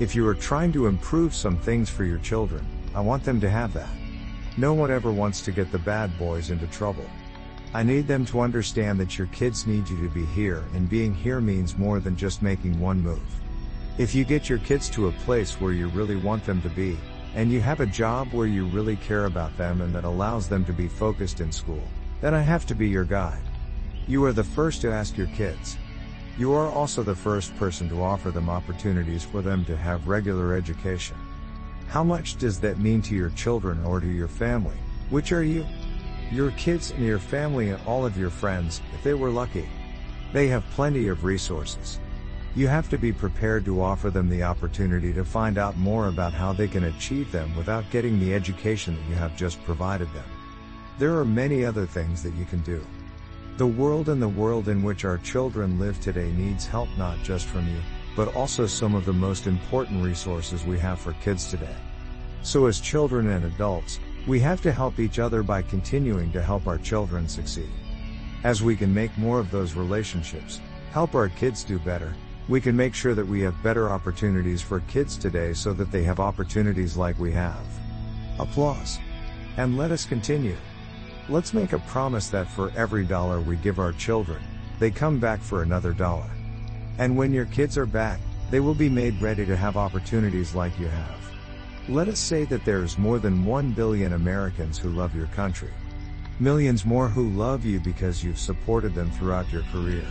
If 0.00 0.14
you 0.14 0.26
are 0.26 0.34
trying 0.34 0.72
to 0.72 0.86
improve 0.86 1.34
some 1.34 1.58
things 1.58 1.90
for 1.90 2.04
your 2.04 2.18
children, 2.18 2.66
I 2.94 3.00
want 3.00 3.24
them 3.24 3.40
to 3.40 3.50
have 3.50 3.72
that. 3.74 3.88
No 4.56 4.74
one 4.74 4.90
ever 4.90 5.12
wants 5.12 5.42
to 5.42 5.52
get 5.52 5.70
the 5.70 5.78
bad 5.78 6.18
boys 6.18 6.50
into 6.50 6.66
trouble. 6.66 7.06
I 7.74 7.82
need 7.82 8.06
them 8.06 8.26
to 8.26 8.40
understand 8.40 9.00
that 9.00 9.16
your 9.16 9.28
kids 9.28 9.66
need 9.66 9.88
you 9.88 9.96
to 10.02 10.08
be 10.12 10.26
here 10.26 10.64
and 10.74 10.90
being 10.90 11.14
here 11.14 11.40
means 11.40 11.78
more 11.78 12.00
than 12.00 12.16
just 12.16 12.42
making 12.42 12.78
one 12.78 13.00
move. 13.00 13.41
If 13.98 14.14
you 14.14 14.24
get 14.24 14.48
your 14.48 14.58
kids 14.58 14.88
to 14.90 15.08
a 15.08 15.12
place 15.12 15.60
where 15.60 15.72
you 15.72 15.88
really 15.88 16.16
want 16.16 16.44
them 16.44 16.62
to 16.62 16.70
be, 16.70 16.98
and 17.34 17.52
you 17.52 17.60
have 17.60 17.80
a 17.80 17.86
job 17.86 18.32
where 18.32 18.46
you 18.46 18.64
really 18.64 18.96
care 18.96 19.26
about 19.26 19.54
them 19.58 19.82
and 19.82 19.94
that 19.94 20.04
allows 20.04 20.48
them 20.48 20.64
to 20.64 20.72
be 20.72 20.88
focused 20.88 21.40
in 21.40 21.52
school, 21.52 21.82
then 22.22 22.32
I 22.32 22.40
have 22.40 22.64
to 22.66 22.74
be 22.74 22.88
your 22.88 23.04
guide. 23.04 23.42
You 24.08 24.24
are 24.24 24.32
the 24.32 24.42
first 24.42 24.80
to 24.80 24.90
ask 24.90 25.18
your 25.18 25.26
kids. 25.28 25.76
You 26.38 26.54
are 26.54 26.70
also 26.70 27.02
the 27.02 27.14
first 27.14 27.54
person 27.56 27.86
to 27.90 28.02
offer 28.02 28.30
them 28.30 28.48
opportunities 28.48 29.24
for 29.24 29.42
them 29.42 29.62
to 29.66 29.76
have 29.76 30.08
regular 30.08 30.54
education. 30.54 31.16
How 31.88 32.02
much 32.02 32.38
does 32.38 32.58
that 32.60 32.78
mean 32.78 33.02
to 33.02 33.14
your 33.14 33.30
children 33.30 33.84
or 33.84 34.00
to 34.00 34.08
your 34.08 34.28
family? 34.28 34.76
Which 35.10 35.32
are 35.32 35.44
you? 35.44 35.66
Your 36.30 36.50
kids 36.52 36.92
and 36.92 37.04
your 37.04 37.18
family 37.18 37.68
and 37.68 37.86
all 37.86 38.06
of 38.06 38.16
your 38.16 38.30
friends, 38.30 38.80
if 38.94 39.02
they 39.02 39.12
were 39.12 39.28
lucky. 39.28 39.68
They 40.32 40.48
have 40.48 40.64
plenty 40.70 41.08
of 41.08 41.24
resources. 41.24 41.98
You 42.54 42.68
have 42.68 42.90
to 42.90 42.98
be 42.98 43.14
prepared 43.14 43.64
to 43.64 43.80
offer 43.80 44.10
them 44.10 44.28
the 44.28 44.42
opportunity 44.42 45.10
to 45.14 45.24
find 45.24 45.56
out 45.56 45.78
more 45.78 46.08
about 46.08 46.34
how 46.34 46.52
they 46.52 46.68
can 46.68 46.84
achieve 46.84 47.32
them 47.32 47.56
without 47.56 47.88
getting 47.90 48.20
the 48.20 48.34
education 48.34 48.94
that 48.94 49.08
you 49.08 49.14
have 49.14 49.34
just 49.38 49.62
provided 49.64 50.12
them. 50.12 50.26
There 50.98 51.16
are 51.16 51.24
many 51.24 51.64
other 51.64 51.86
things 51.86 52.22
that 52.22 52.34
you 52.34 52.44
can 52.44 52.60
do. 52.60 52.86
The 53.56 53.66
world 53.66 54.10
and 54.10 54.20
the 54.20 54.28
world 54.28 54.68
in 54.68 54.82
which 54.82 55.06
our 55.06 55.16
children 55.16 55.78
live 55.78 55.98
today 56.02 56.30
needs 56.32 56.66
help 56.66 56.90
not 56.98 57.16
just 57.22 57.46
from 57.46 57.66
you, 57.66 57.80
but 58.14 58.34
also 58.36 58.66
some 58.66 58.94
of 58.94 59.06
the 59.06 59.14
most 59.14 59.46
important 59.46 60.04
resources 60.04 60.66
we 60.66 60.78
have 60.78 61.00
for 61.00 61.14
kids 61.24 61.50
today. 61.50 61.76
So 62.42 62.66
as 62.66 62.80
children 62.80 63.30
and 63.30 63.46
adults, 63.46 63.98
we 64.26 64.40
have 64.40 64.60
to 64.60 64.72
help 64.72 64.98
each 64.98 65.18
other 65.18 65.42
by 65.42 65.62
continuing 65.62 66.30
to 66.32 66.42
help 66.42 66.66
our 66.66 66.78
children 66.78 67.28
succeed. 67.28 67.70
As 68.44 68.62
we 68.62 68.76
can 68.76 68.92
make 68.92 69.16
more 69.16 69.38
of 69.38 69.50
those 69.50 69.74
relationships, 69.74 70.60
help 70.90 71.14
our 71.14 71.30
kids 71.30 71.64
do 71.64 71.78
better, 71.78 72.14
we 72.48 72.60
can 72.60 72.76
make 72.76 72.94
sure 72.94 73.14
that 73.14 73.26
we 73.26 73.40
have 73.40 73.62
better 73.62 73.90
opportunities 73.90 74.60
for 74.60 74.80
kids 74.80 75.16
today 75.16 75.52
so 75.52 75.72
that 75.72 75.92
they 75.92 76.02
have 76.02 76.20
opportunities 76.20 76.96
like 76.96 77.18
we 77.18 77.30
have. 77.32 77.64
Applause. 78.38 78.98
And 79.56 79.76
let 79.76 79.90
us 79.90 80.04
continue. 80.04 80.56
Let's 81.28 81.54
make 81.54 81.72
a 81.72 81.78
promise 81.80 82.28
that 82.30 82.48
for 82.48 82.72
every 82.76 83.04
dollar 83.04 83.40
we 83.40 83.56
give 83.56 83.78
our 83.78 83.92
children, 83.92 84.42
they 84.80 84.90
come 84.90 85.20
back 85.20 85.40
for 85.40 85.62
another 85.62 85.92
dollar. 85.92 86.30
And 86.98 87.16
when 87.16 87.32
your 87.32 87.46
kids 87.46 87.78
are 87.78 87.86
back, 87.86 88.18
they 88.50 88.60
will 88.60 88.74
be 88.74 88.88
made 88.88 89.20
ready 89.22 89.46
to 89.46 89.56
have 89.56 89.76
opportunities 89.76 90.54
like 90.54 90.78
you 90.78 90.88
have. 90.88 91.20
Let 91.88 92.08
us 92.08 92.18
say 92.18 92.44
that 92.44 92.64
there's 92.64 92.98
more 92.98 93.18
than 93.18 93.44
1 93.44 93.72
billion 93.72 94.12
Americans 94.14 94.78
who 94.78 94.90
love 94.90 95.14
your 95.14 95.26
country. 95.28 95.72
Millions 96.40 96.84
more 96.84 97.08
who 97.08 97.30
love 97.30 97.64
you 97.64 97.80
because 97.80 98.22
you've 98.24 98.38
supported 98.38 98.94
them 98.94 99.10
throughout 99.12 99.50
your 99.52 99.62
career. 99.72 100.04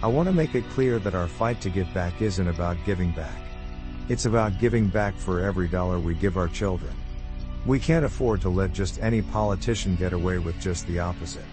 I 0.00 0.06
want 0.06 0.28
to 0.28 0.32
make 0.32 0.54
it 0.54 0.68
clear 0.70 1.00
that 1.00 1.16
our 1.16 1.26
fight 1.26 1.60
to 1.62 1.70
give 1.70 1.92
back 1.92 2.22
isn't 2.22 2.46
about 2.46 2.76
giving 2.86 3.10
back. 3.10 3.40
It's 4.08 4.26
about 4.26 4.60
giving 4.60 4.86
back 4.86 5.16
for 5.16 5.40
every 5.40 5.66
dollar 5.66 5.98
we 5.98 6.14
give 6.14 6.36
our 6.36 6.46
children. 6.46 6.94
We 7.66 7.80
can't 7.80 8.04
afford 8.04 8.40
to 8.42 8.48
let 8.48 8.72
just 8.72 9.02
any 9.02 9.22
politician 9.22 9.96
get 9.96 10.12
away 10.12 10.38
with 10.38 10.60
just 10.60 10.86
the 10.86 11.00
opposite. 11.00 11.44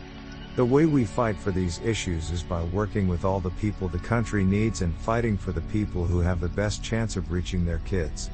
The 0.55 0.63
way 0.63 0.85
we 0.85 1.05
fight 1.05 1.35
for 1.37 1.49
these 1.49 1.81
issues 1.83 2.29
is 2.29 2.43
by 2.43 2.63
working 2.65 3.07
with 3.07 3.25
all 3.25 3.39
the 3.39 3.49
people 3.49 3.87
the 3.87 3.97
country 3.97 4.43
needs 4.45 4.81
and 4.81 4.95
fighting 4.95 5.37
for 5.37 5.51
the 5.51 5.61
people 5.61 6.05
who 6.05 6.19
have 6.19 6.39
the 6.39 6.47
best 6.47 6.83
chance 6.83 7.17
of 7.17 7.31
reaching 7.31 7.65
their 7.65 7.79
kids. 7.79 8.29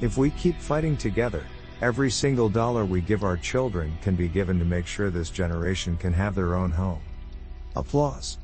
If 0.00 0.16
we 0.16 0.30
keep 0.30 0.58
fighting 0.58 0.96
together, 0.96 1.44
every 1.82 2.10
single 2.10 2.48
dollar 2.48 2.86
we 2.86 3.02
give 3.02 3.24
our 3.24 3.36
children 3.36 3.96
can 4.00 4.16
be 4.16 4.26
given 4.26 4.58
to 4.58 4.64
make 4.64 4.86
sure 4.86 5.10
this 5.10 5.28
generation 5.28 5.98
can 5.98 6.14
have 6.14 6.34
their 6.34 6.54
own 6.54 6.70
home. 6.70 7.02
Applause. 7.76 8.38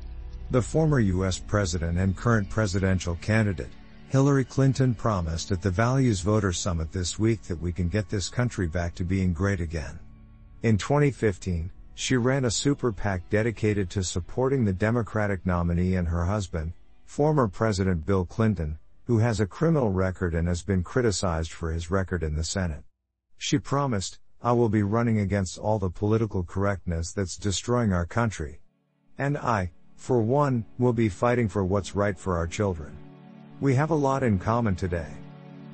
The 0.49 0.61
former 0.61 1.01
US 1.01 1.39
President 1.39 1.97
and 1.97 2.15
current 2.15 2.49
presidential 2.49 3.15
candidate, 3.15 3.71
Hillary 4.07 4.45
Clinton 4.45 4.95
promised 4.95 5.51
at 5.51 5.61
the 5.61 5.69
Values 5.69 6.21
Voter 6.21 6.53
Summit 6.53 6.89
this 6.89 7.19
week 7.19 7.43
that 7.43 7.61
we 7.61 7.73
can 7.73 7.89
get 7.89 8.07
this 8.07 8.29
country 8.29 8.65
back 8.65 8.95
to 8.95 9.03
being 9.03 9.33
great 9.33 9.59
again. 9.59 9.99
In 10.63 10.77
2015, 10.77 11.69
she 11.95 12.15
ran 12.15 12.45
a 12.45 12.51
super 12.51 12.93
PAC 12.93 13.29
dedicated 13.29 13.89
to 13.89 14.05
supporting 14.05 14.63
the 14.63 14.71
Democratic 14.71 15.45
nominee 15.45 15.95
and 15.95 16.07
her 16.07 16.23
husband, 16.23 16.71
former 17.03 17.49
President 17.49 18.05
Bill 18.05 18.25
Clinton, 18.25 18.79
who 19.03 19.17
has 19.17 19.41
a 19.41 19.47
criminal 19.47 19.91
record 19.91 20.33
and 20.33 20.47
has 20.47 20.61
been 20.63 20.81
criticized 20.81 21.51
for 21.51 21.73
his 21.73 21.91
record 21.91 22.23
in 22.23 22.37
the 22.37 22.43
Senate. 22.45 22.85
She 23.37 23.59
promised, 23.59 24.19
I 24.41 24.53
will 24.53 24.69
be 24.69 24.83
running 24.83 25.19
against 25.19 25.57
all 25.57 25.77
the 25.77 25.89
political 25.89 26.43
correctness 26.43 27.11
that's 27.11 27.35
destroying 27.35 27.91
our 27.91 28.05
country. 28.05 28.61
And 29.17 29.37
I, 29.37 29.71
for 29.97 30.21
one, 30.21 30.63
we'll 30.77 30.93
be 30.93 31.09
fighting 31.09 31.49
for 31.49 31.65
what's 31.65 31.95
right 31.95 32.17
for 32.17 32.37
our 32.37 32.47
children. 32.47 32.95
We 33.59 33.75
have 33.75 33.89
a 33.89 33.95
lot 33.95 34.23
in 34.23 34.39
common 34.39 34.75
today. 34.75 35.11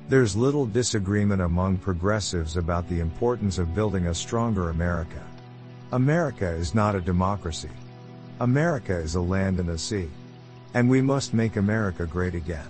There's 0.08 0.34
little 0.34 0.66
disagreement 0.66 1.42
among 1.42 1.76
progressives 1.76 2.56
about 2.56 2.88
the 2.88 3.00
importance 3.00 3.58
of 3.58 3.74
building 3.74 4.06
a 4.06 4.14
stronger 4.14 4.70
America. 4.70 5.22
America 5.92 6.48
is 6.48 6.74
not 6.74 6.96
a 6.96 7.00
democracy. 7.00 7.70
America 8.40 8.96
is 8.96 9.14
a 9.14 9.20
land 9.20 9.60
and 9.60 9.68
a 9.68 9.78
sea. 9.78 10.08
And 10.72 10.90
we 10.90 11.00
must 11.00 11.34
make 11.34 11.56
America 11.56 12.04
great 12.04 12.34
again. 12.34 12.68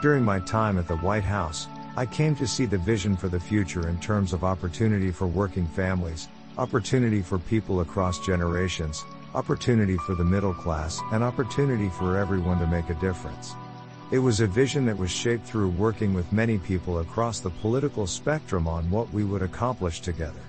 During 0.00 0.24
my 0.24 0.40
time 0.40 0.78
at 0.78 0.88
the 0.88 0.96
White 0.98 1.24
House, 1.24 1.66
I 1.96 2.06
came 2.06 2.34
to 2.36 2.46
see 2.46 2.64
the 2.64 2.78
vision 2.78 3.16
for 3.16 3.28
the 3.28 3.40
future 3.40 3.88
in 3.88 3.98
terms 4.00 4.32
of 4.32 4.44
opportunity 4.44 5.10
for 5.10 5.26
working 5.26 5.66
families, 5.66 6.28
opportunity 6.56 7.20
for 7.22 7.38
people 7.38 7.80
across 7.80 8.24
generations, 8.24 9.04
opportunity 9.34 9.96
for 9.96 10.14
the 10.14 10.24
middle 10.24 10.54
class, 10.54 11.00
and 11.12 11.22
opportunity 11.22 11.88
for 11.90 12.16
everyone 12.16 12.58
to 12.60 12.66
make 12.66 12.90
a 12.90 12.94
difference. 12.94 13.54
It 14.10 14.18
was 14.20 14.40
a 14.40 14.46
vision 14.46 14.86
that 14.86 14.96
was 14.96 15.10
shaped 15.10 15.46
through 15.46 15.70
working 15.70 16.14
with 16.14 16.32
many 16.32 16.58
people 16.58 17.00
across 17.00 17.40
the 17.40 17.50
political 17.50 18.06
spectrum 18.06 18.68
on 18.68 18.88
what 18.90 19.12
we 19.12 19.24
would 19.24 19.42
accomplish 19.42 20.00
together. 20.00 20.40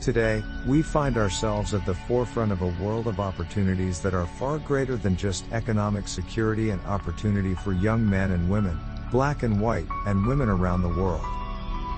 Today, 0.00 0.42
we 0.66 0.82
find 0.82 1.16
ourselves 1.16 1.74
at 1.74 1.84
the 1.84 1.94
forefront 1.94 2.52
of 2.52 2.62
a 2.62 2.74
world 2.82 3.06
of 3.06 3.20
opportunities 3.20 4.00
that 4.00 4.14
are 4.14 4.26
far 4.26 4.58
greater 4.58 4.96
than 4.96 5.16
just 5.16 5.44
economic 5.52 6.06
security 6.06 6.70
and 6.70 6.80
opportunity 6.86 7.54
for 7.54 7.72
young 7.72 8.08
men 8.08 8.30
and 8.30 8.48
women, 8.48 8.78
black 9.10 9.42
and 9.42 9.60
white, 9.60 9.86
and 10.06 10.26
women 10.26 10.48
around 10.48 10.82
the 10.82 10.88
world. 10.88 11.24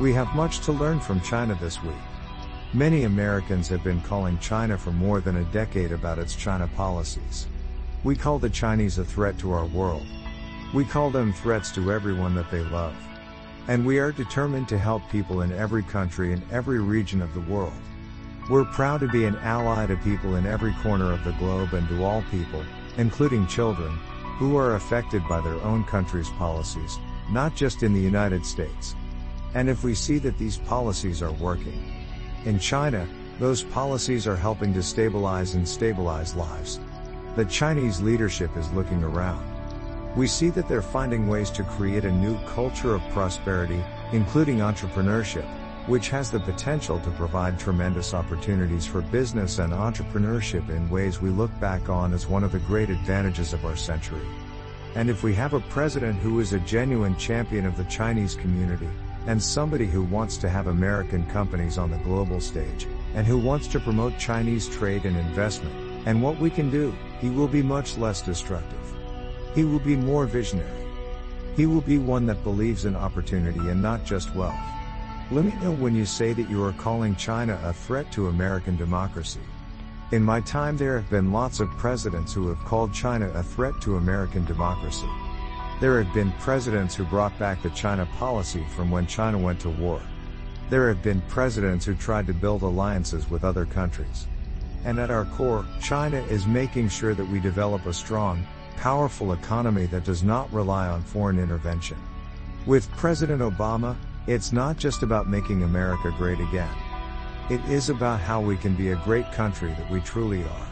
We 0.01 0.13
have 0.15 0.35
much 0.35 0.61
to 0.61 0.73
learn 0.73 1.01
from 1.01 1.21
China 1.21 1.55
this 1.61 1.83
week. 1.83 1.93
Many 2.73 3.03
Americans 3.03 3.67
have 3.67 3.83
been 3.83 4.01
calling 4.01 4.39
China 4.39 4.79
for 4.79 4.93
more 4.93 5.21
than 5.21 5.39
a 5.39 5.45
decade 5.47 5.91
about 5.91 6.21
its 6.21 6.37
China 6.37 6.71
policies. 6.77 7.49
We 8.05 8.15
call 8.15 8.39
the 8.39 8.49
Chinese 8.49 8.99
a 8.99 9.05
threat 9.05 9.37
to 9.41 9.51
our 9.51 9.67
world. 9.67 10.07
We 10.73 10.85
call 10.85 11.11
them 11.11 11.33
threats 11.33 11.73
to 11.73 11.91
everyone 11.91 12.37
that 12.37 12.49
they 12.53 12.61
love. 12.61 12.95
And 13.67 13.85
we 13.85 13.99
are 13.99 14.13
determined 14.13 14.69
to 14.69 14.79
help 14.79 15.03
people 15.11 15.43
in 15.43 15.51
every 15.51 15.83
country 15.83 16.33
and 16.33 16.45
every 16.53 16.79
region 16.79 17.21
of 17.21 17.35
the 17.35 17.41
world. 17.41 17.73
We're 18.49 18.65
proud 18.67 19.01
to 19.01 19.09
be 19.09 19.25
an 19.25 19.35
ally 19.39 19.87
to 19.87 19.97
people 19.97 20.37
in 20.37 20.47
every 20.47 20.73
corner 20.75 21.13
of 21.13 21.25
the 21.25 21.33
globe 21.33 21.75
and 21.75 21.89
to 21.89 22.05
all 22.05 22.23
people, 22.31 22.65
including 22.99 23.49
children, 23.49 23.99
who 24.39 24.57
are 24.57 24.77
affected 24.77 25.27
by 25.29 25.41
their 25.41 25.61
own 25.63 25.83
country's 25.83 26.31
policies, 26.31 26.99
not 27.33 27.57
just 27.57 27.83
in 27.83 27.93
the 27.93 28.01
United 28.01 28.47
States. 28.47 28.95
And 29.55 29.69
if 29.69 29.83
we 29.83 29.93
see 29.93 30.19
that 30.19 30.39
these 30.39 30.59
policies 30.59 31.21
are 31.21 31.33
working. 31.33 32.00
In 32.47 32.59
China, 32.59 33.07
those 33.39 33.63
policies 33.63 34.27
are 34.27 34.37
helping 34.37 34.73
to 34.73 34.83
stabilize 34.83 35.55
and 35.55 35.69
stabilize 35.69 36.35
lives. 36.35 36.81
The 37.37 37.45
Chinese 37.45 38.01
leadership 38.01 38.57
is 38.57 38.73
looking 38.73 39.05
around. 39.05 39.45
We 40.17 40.27
see 40.27 40.49
that 40.51 40.67
they're 40.67 40.81
finding 40.81 41.29
ways 41.29 41.51
to 41.51 41.65
create 41.65 42.07
a 42.07 42.11
new 42.11 42.39
culture 42.47 42.95
of 42.95 43.03
prosperity, 43.11 43.83
including 44.13 44.59
entrepreneurship, 44.59 45.45
which 45.87 46.09
has 46.09 46.31
the 46.31 46.41
potential 46.41 46.99
to 47.01 47.11
provide 47.11 47.59
tremendous 47.59 48.15
opportunities 48.15 48.87
for 48.87 49.03
business 49.03 49.59
and 49.59 49.75
entrepreneurship 49.75 50.69
in 50.71 50.89
ways 50.89 51.21
we 51.21 51.29
look 51.29 51.51
back 51.61 51.91
on 51.91 52.15
as 52.15 52.27
one 52.27 52.43
of 52.43 52.53
the 52.53 52.59
great 52.61 52.89
advantages 52.89 53.53
of 53.53 53.67
our 53.67 53.77
century. 53.77 54.27
And 54.95 55.11
if 55.11 55.23
we 55.23 55.35
have 55.35 55.53
a 55.53 55.61
president 55.61 56.19
who 56.19 56.41
is 56.41 56.55
a 56.55 56.61
genuine 56.61 57.17
champion 57.17 57.67
of 57.67 57.77
the 57.77 57.85
Chinese 57.85 58.35
community, 58.35 58.89
and 59.27 59.43
somebody 59.43 59.87
who 59.87 60.03
wants 60.03 60.37
to 60.39 60.49
have 60.49 60.67
American 60.67 61.27
companies 61.27 61.79
on 61.79 61.91
the 61.91 61.99
global 61.99 62.41
stage, 62.41 62.87
and 63.15 63.27
who 63.27 63.39
wants 63.39 63.67
to 63.69 63.81
promote 63.81 64.19
Chinese 64.19 64.69
trade 64.69 65.05
and 65.05 65.17
investment, 65.17 65.75
and 66.07 66.23
what 66.23 66.39
we 66.39 66.51
can 66.51 66.71
do, 66.71 66.95
he 67.21 67.29
will 67.29 67.49
be 67.49 67.63
much 67.63 67.99
less 67.99 68.23
destructive. 68.23 68.79
He 69.55 69.65
will 69.65 69.81
be 69.81 69.97
more 69.97 70.27
visionary. 70.27 70.87
He 71.57 71.67
will 71.67 71.81
be 71.83 71.99
one 71.99 72.27
that 72.27 72.45
believes 72.45 72.85
in 72.85 72.97
opportunity 72.97 73.59
and 73.59 73.83
not 73.83 74.05
just 74.05 74.35
wealth. 74.35 74.55
Let 75.31 75.45
me 75.45 75.53
know 75.63 75.73
when 75.73 75.95
you 75.95 76.07
say 76.07 76.33
that 76.33 76.49
you 76.49 76.65
are 76.65 76.73
calling 76.73 77.15
China 77.17 77.61
a 77.63 77.73
threat 77.73 78.11
to 78.13 78.29
American 78.29 78.77
democracy. 78.77 79.41
In 80.13 80.23
my 80.23 80.41
time 80.41 80.77
there 80.77 80.99
have 80.99 81.11
been 81.11 81.33
lots 81.33 81.61
of 81.61 81.69
presidents 81.77 82.33
who 82.33 82.49
have 82.49 82.59
called 82.65 82.93
China 82.93 83.29
a 83.35 83.43
threat 83.43 83.81
to 83.83 83.97
American 83.97 84.45
democracy. 84.45 85.09
There 85.81 86.03
have 86.03 86.13
been 86.13 86.31
presidents 86.33 86.95
who 86.95 87.05
brought 87.05 87.39
back 87.39 87.63
the 87.63 87.71
China 87.71 88.07
policy 88.19 88.63
from 88.77 88.91
when 88.91 89.07
China 89.07 89.39
went 89.39 89.61
to 89.61 89.71
war. 89.71 90.03
There 90.69 90.87
have 90.89 91.03
been 91.03 91.23
presidents 91.23 91.87
who 91.87 91.95
tried 91.95 92.27
to 92.27 92.35
build 92.35 92.61
alliances 92.61 93.31
with 93.31 93.45
other 93.45 93.65
countries. 93.65 94.27
And 94.85 94.99
at 94.99 95.11
our 95.11 95.25
core, 95.25 95.65
China 95.81 96.19
is 96.25 96.47
making 96.47 96.91
sure 96.91 97.15
that 97.15 97.29
we 97.29 97.41
develop 97.41 97.87
a 97.87 97.95
strong, 97.95 98.47
powerful 98.77 99.33
economy 99.33 99.87
that 99.87 100.05
does 100.05 100.23
not 100.23 100.53
rely 100.53 100.87
on 100.87 101.03
foreign 101.03 101.39
intervention. 101.39 101.97
With 102.67 102.91
President 102.93 103.41
Obama, 103.41 103.97
it's 104.27 104.53
not 104.53 104.77
just 104.77 105.03
about 105.03 105.31
making 105.31 105.63
America 105.63 106.15
great 106.19 106.41
again. 106.41 106.75
It 107.49 107.65
is 107.71 107.89
about 107.89 108.21
how 108.21 108.43
we 108.43 108.59
can 108.59 108.75
be 108.75 108.91
a 108.91 108.97
great 108.97 109.33
country 109.33 109.71
that 109.71 109.91
we 109.91 110.01
truly 110.01 110.45
are. 110.45 110.69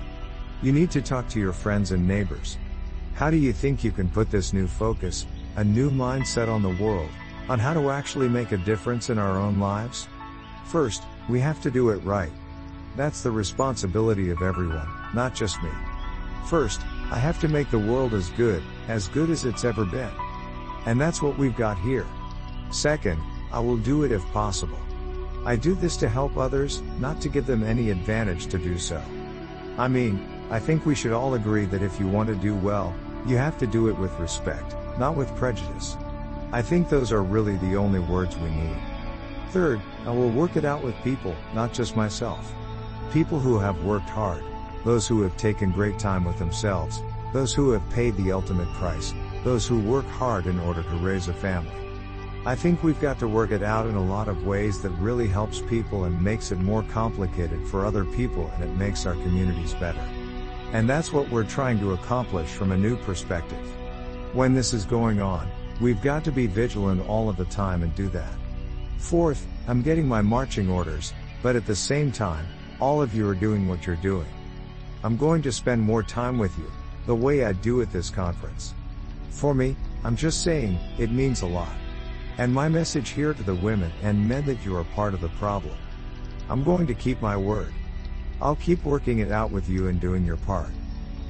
You 0.62 0.72
need 0.72 0.90
to 0.90 1.00
talk 1.00 1.28
to 1.28 1.40
your 1.40 1.54
friends 1.54 1.92
and 1.92 2.06
neighbors. 2.06 2.58
How 3.18 3.30
do 3.30 3.36
you 3.36 3.52
think 3.52 3.82
you 3.82 3.90
can 3.90 4.08
put 4.08 4.30
this 4.30 4.52
new 4.52 4.68
focus, 4.68 5.26
a 5.56 5.64
new 5.64 5.90
mindset 5.90 6.46
on 6.46 6.62
the 6.62 6.80
world, 6.80 7.10
on 7.48 7.58
how 7.58 7.74
to 7.74 7.90
actually 7.90 8.28
make 8.28 8.52
a 8.52 8.58
difference 8.58 9.10
in 9.10 9.18
our 9.18 9.36
own 9.36 9.58
lives? 9.58 10.06
First, 10.66 11.02
we 11.28 11.40
have 11.40 11.60
to 11.62 11.70
do 11.72 11.90
it 11.90 11.96
right. 12.04 12.30
That's 12.94 13.24
the 13.24 13.32
responsibility 13.32 14.30
of 14.30 14.40
everyone, 14.40 14.88
not 15.14 15.34
just 15.34 15.60
me. 15.64 15.70
First, 16.48 16.80
I 17.10 17.18
have 17.18 17.40
to 17.40 17.48
make 17.48 17.72
the 17.72 17.78
world 17.80 18.14
as 18.14 18.28
good, 18.36 18.62
as 18.86 19.08
good 19.08 19.30
as 19.30 19.44
it's 19.44 19.64
ever 19.64 19.84
been. 19.84 20.12
And 20.86 21.00
that's 21.00 21.20
what 21.20 21.36
we've 21.36 21.56
got 21.56 21.76
here. 21.80 22.06
Second, 22.70 23.20
I 23.50 23.58
will 23.58 23.78
do 23.78 24.04
it 24.04 24.12
if 24.12 24.22
possible. 24.26 24.78
I 25.44 25.56
do 25.56 25.74
this 25.74 25.96
to 25.96 26.08
help 26.08 26.36
others, 26.36 26.82
not 27.00 27.20
to 27.22 27.28
give 27.28 27.46
them 27.46 27.64
any 27.64 27.90
advantage 27.90 28.46
to 28.46 28.58
do 28.58 28.78
so. 28.78 29.02
I 29.76 29.88
mean, 29.88 30.24
I 30.50 30.60
think 30.60 30.86
we 30.86 30.94
should 30.94 31.12
all 31.12 31.34
agree 31.34 31.64
that 31.66 31.82
if 31.82 31.98
you 31.98 32.06
want 32.06 32.28
to 32.28 32.36
do 32.36 32.54
well, 32.54 32.94
you 33.28 33.36
have 33.36 33.58
to 33.58 33.66
do 33.66 33.88
it 33.88 33.98
with 33.98 34.18
respect, 34.18 34.74
not 34.98 35.14
with 35.14 35.34
prejudice. 35.36 35.96
I 36.50 36.62
think 36.62 36.88
those 36.88 37.12
are 37.12 37.22
really 37.22 37.56
the 37.56 37.76
only 37.76 38.00
words 38.00 38.36
we 38.38 38.48
need. 38.48 38.76
Third, 39.50 39.82
I 40.06 40.10
will 40.10 40.30
work 40.30 40.56
it 40.56 40.64
out 40.64 40.82
with 40.82 40.94
people, 41.04 41.36
not 41.54 41.74
just 41.74 41.94
myself. 41.94 42.52
People 43.12 43.38
who 43.38 43.58
have 43.58 43.84
worked 43.84 44.08
hard, 44.08 44.42
those 44.84 45.06
who 45.06 45.20
have 45.22 45.36
taken 45.36 45.72
great 45.72 45.98
time 45.98 46.24
with 46.24 46.38
themselves, 46.38 47.02
those 47.34 47.52
who 47.52 47.70
have 47.72 47.90
paid 47.90 48.16
the 48.16 48.32
ultimate 48.32 48.72
price, 48.74 49.12
those 49.44 49.66
who 49.66 49.78
work 49.78 50.06
hard 50.06 50.46
in 50.46 50.58
order 50.60 50.82
to 50.82 50.96
raise 50.96 51.28
a 51.28 51.34
family. 51.34 51.72
I 52.46 52.54
think 52.54 52.82
we've 52.82 53.00
got 53.00 53.18
to 53.18 53.28
work 53.28 53.50
it 53.50 53.62
out 53.62 53.86
in 53.86 53.96
a 53.96 54.04
lot 54.04 54.28
of 54.28 54.46
ways 54.46 54.80
that 54.80 54.90
really 54.90 55.28
helps 55.28 55.60
people 55.60 56.04
and 56.04 56.22
makes 56.22 56.50
it 56.50 56.58
more 56.58 56.82
complicated 56.84 57.66
for 57.68 57.84
other 57.84 58.04
people 58.06 58.50
and 58.54 58.64
it 58.64 58.74
makes 58.76 59.04
our 59.04 59.14
communities 59.14 59.74
better. 59.74 60.02
And 60.72 60.88
that's 60.88 61.12
what 61.12 61.30
we're 61.30 61.44
trying 61.44 61.78
to 61.80 61.92
accomplish 61.92 62.48
from 62.50 62.72
a 62.72 62.76
new 62.76 62.96
perspective. 62.96 63.64
When 64.34 64.54
this 64.54 64.74
is 64.74 64.84
going 64.84 65.22
on, 65.22 65.50
we've 65.80 66.02
got 66.02 66.24
to 66.24 66.32
be 66.32 66.46
vigilant 66.46 67.08
all 67.08 67.28
of 67.28 67.36
the 67.36 67.46
time 67.46 67.82
and 67.82 67.94
do 67.94 68.08
that. 68.10 68.34
Fourth, 68.98 69.46
I'm 69.66 69.82
getting 69.82 70.06
my 70.06 70.20
marching 70.20 70.68
orders, 70.68 71.12
but 71.42 71.56
at 71.56 71.66
the 71.66 71.76
same 71.76 72.12
time, 72.12 72.46
all 72.80 73.00
of 73.00 73.14
you 73.14 73.28
are 73.28 73.34
doing 73.34 73.66
what 73.66 73.86
you're 73.86 73.96
doing. 73.96 74.28
I'm 75.02 75.16
going 75.16 75.42
to 75.42 75.52
spend 75.52 75.80
more 75.80 76.02
time 76.02 76.38
with 76.38 76.56
you, 76.58 76.70
the 77.06 77.14
way 77.14 77.44
I 77.44 77.52
do 77.52 77.80
at 77.80 77.92
this 77.92 78.10
conference. 78.10 78.74
For 79.30 79.54
me, 79.54 79.76
I'm 80.04 80.16
just 80.16 80.42
saying, 80.42 80.78
it 80.98 81.10
means 81.10 81.42
a 81.42 81.46
lot. 81.46 81.72
And 82.36 82.52
my 82.52 82.68
message 82.68 83.10
here 83.10 83.32
to 83.32 83.42
the 83.42 83.54
women 83.54 83.90
and 84.02 84.28
men 84.28 84.44
that 84.46 84.64
you 84.64 84.76
are 84.76 84.84
part 84.84 85.14
of 85.14 85.20
the 85.20 85.28
problem. 85.30 85.76
I'm 86.48 86.62
going 86.62 86.86
to 86.86 86.94
keep 86.94 87.22
my 87.22 87.36
word. 87.36 87.72
I'll 88.40 88.56
keep 88.56 88.84
working 88.84 89.18
it 89.18 89.32
out 89.32 89.50
with 89.50 89.68
you 89.68 89.88
and 89.88 90.00
doing 90.00 90.24
your 90.24 90.36
part. 90.36 90.70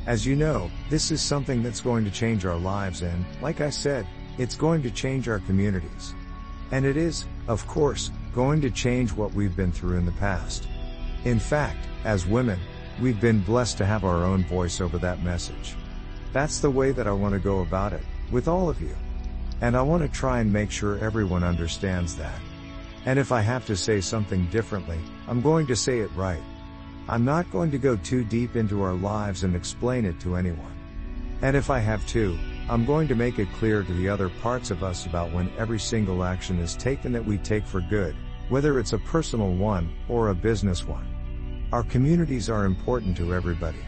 As 0.07 0.27
you 0.27 0.37
know, 0.37 0.71
this 0.91 1.11
is 1.11 1.21
something 1.21 1.63
that's 1.63 1.81
going 1.81 2.05
to 2.05 2.11
change 2.11 2.45
our 2.45 2.59
lives 2.59 3.03
and, 3.03 3.25
like 3.43 3.61
I 3.61 3.71
said, 3.71 4.07
it's 4.39 4.55
going 4.55 4.83
to 4.83 4.91
change 4.91 5.29
our 5.29 5.41
communities. 5.41 6.15
And 6.71 6.85
it 6.85 6.97
is, 6.97 7.27
of 7.47 7.67
course, 7.67 8.11
going 8.35 8.61
to 8.61 8.71
change 8.71 9.13
what 9.13 9.33
we've 9.35 9.57
been 9.57 9.73
through 9.73 9.97
in 9.97 10.07
the 10.07 10.13
past. 10.13 10.69
In 11.25 11.39
fact, 11.39 11.89
as 12.05 12.27
women, 12.27 12.61
we've 13.01 13.21
been 13.21 13.41
blessed 13.41 13.79
to 13.79 13.87
have 13.87 14.05
our 14.05 14.25
own 14.25 14.45
voice 14.45 14.81
over 14.81 14.99
that 14.99 15.23
message. 15.23 15.75
That's 16.33 16.61
the 16.61 16.71
way 16.71 16.93
that 16.93 17.07
I 17.07 17.13
want 17.13 17.33
to 17.35 17.41
go 17.41 17.61
about 17.61 17.93
it, 17.93 18.03
with 18.31 18.49
all 18.49 18.69
of 18.69 18.81
you. 18.81 18.95
And 19.61 19.77
I 19.77 19.83
want 19.83 20.03
to 20.03 20.09
try 20.09 20.41
and 20.41 20.53
make 20.53 20.71
sure 20.71 20.99
everyone 20.99 21.43
understands 21.43 22.15
that. 22.17 22.41
And 23.07 23.19
if 23.19 23.33
I 23.33 23.41
have 23.41 23.67
to 23.67 23.77
say 23.77 24.01
something 24.01 24.47
differently, 24.51 24.99
I'm 25.27 25.41
going 25.41 25.67
to 25.67 25.77
say 25.77 26.01
it 26.01 26.11
right. 26.15 26.43
I'm 27.11 27.25
not 27.25 27.51
going 27.51 27.71
to 27.71 27.79
go 27.79 27.97
too 27.97 28.23
deep 28.23 28.55
into 28.55 28.83
our 28.83 28.93
lives 28.93 29.43
and 29.43 29.57
explain 29.57 30.05
it 30.05 30.21
to 30.21 30.37
anyone. 30.37 30.77
And 31.41 31.57
if 31.57 31.71
I 31.71 31.79
have 31.79 32.07
to, 32.09 32.39
I'm 32.69 32.85
going 32.85 33.09
to 33.09 33.15
make 33.15 33.39
it 33.39 33.49
clear 33.55 33.83
to 33.83 33.93
the 33.95 34.11
other 34.11 34.29
parts 34.29 34.71
of 34.71 34.85
us 34.85 35.07
about 35.07 35.33
when 35.33 35.51
every 35.57 35.79
single 35.79 36.23
action 36.23 36.59
is 36.59 36.77
taken 36.77 37.13
that 37.13 37.25
we 37.25 37.39
take 37.39 37.65
for 37.65 37.81
good, 37.81 38.15
whether 38.51 38.79
it's 38.79 38.93
a 38.93 38.99
personal 38.99 39.55
one 39.55 39.91
or 40.11 40.29
a 40.29 40.35
business 40.35 40.87
one. 40.87 41.07
Our 41.73 41.83
communities 41.83 42.51
are 42.51 42.67
important 42.67 43.17
to 43.17 43.33
everybody. 43.33 43.79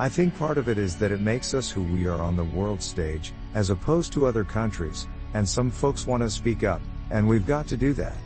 I 0.00 0.08
think 0.08 0.36
part 0.36 0.58
of 0.58 0.68
it 0.68 0.78
is 0.78 0.96
that 0.96 1.12
it 1.12 1.20
makes 1.20 1.54
us 1.54 1.70
who 1.70 1.84
we 1.84 2.08
are 2.08 2.20
on 2.20 2.36
the 2.36 2.44
world 2.44 2.82
stage, 2.82 3.32
as 3.54 3.70
opposed 3.70 4.12
to 4.14 4.26
other 4.26 4.42
countries, 4.42 5.06
and 5.34 5.48
some 5.48 5.70
folks 5.70 6.08
want 6.08 6.24
to 6.24 6.30
speak 6.30 6.64
up, 6.64 6.80
and 7.10 7.28
we've 7.28 7.46
got 7.46 7.68
to 7.68 7.76
do 7.76 7.92
that. 7.94 8.16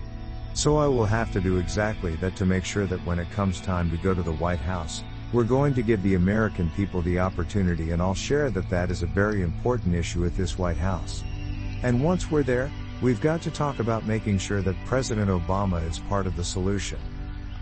So 0.55 0.77
I 0.77 0.87
will 0.87 1.07
have 1.07 1.33
to 1.33 1.41
do 1.41 1.57
exactly 1.57 2.15
that 2.17 2.37
to 2.37 2.45
make 2.45 2.65
sure 2.65 2.87
that 2.87 3.05
when 3.07 3.19
it 3.19 3.31
comes 3.31 3.61
time 3.61 3.91
to 3.91 3.97
go 3.97 4.15
to 4.15 4.23
the 4.23 4.35
White 4.35 4.61
House, 4.61 5.03
we're 5.33 5.45
going 5.45 5.73
to 5.75 5.83
give 5.83 6.03
the 6.03 6.15
American 6.15 6.71
people 6.77 7.01
the 7.01 7.19
opportunity 7.19 7.93
and 7.93 8.03
I'll 8.03 8.15
share 8.15 8.51
that 8.51 8.69
that 8.69 8.91
is 8.91 9.03
a 9.03 9.07
very 9.07 9.41
important 9.41 9.95
issue 9.95 10.27
at 10.27 10.37
this 10.37 10.59
White 10.59 10.77
House. 10.77 11.25
And 11.83 12.05
once 12.05 12.31
we're 12.31 12.43
there, 12.43 12.71
we've 13.01 13.21
got 13.21 13.41
to 13.43 13.51
talk 13.51 13.79
about 13.79 14.07
making 14.07 14.39
sure 14.39 14.61
that 14.61 14.77
President 14.85 15.31
Obama 15.31 15.89
is 15.89 15.99
part 16.01 16.27
of 16.27 16.37
the 16.37 16.45
solution. 16.45 16.99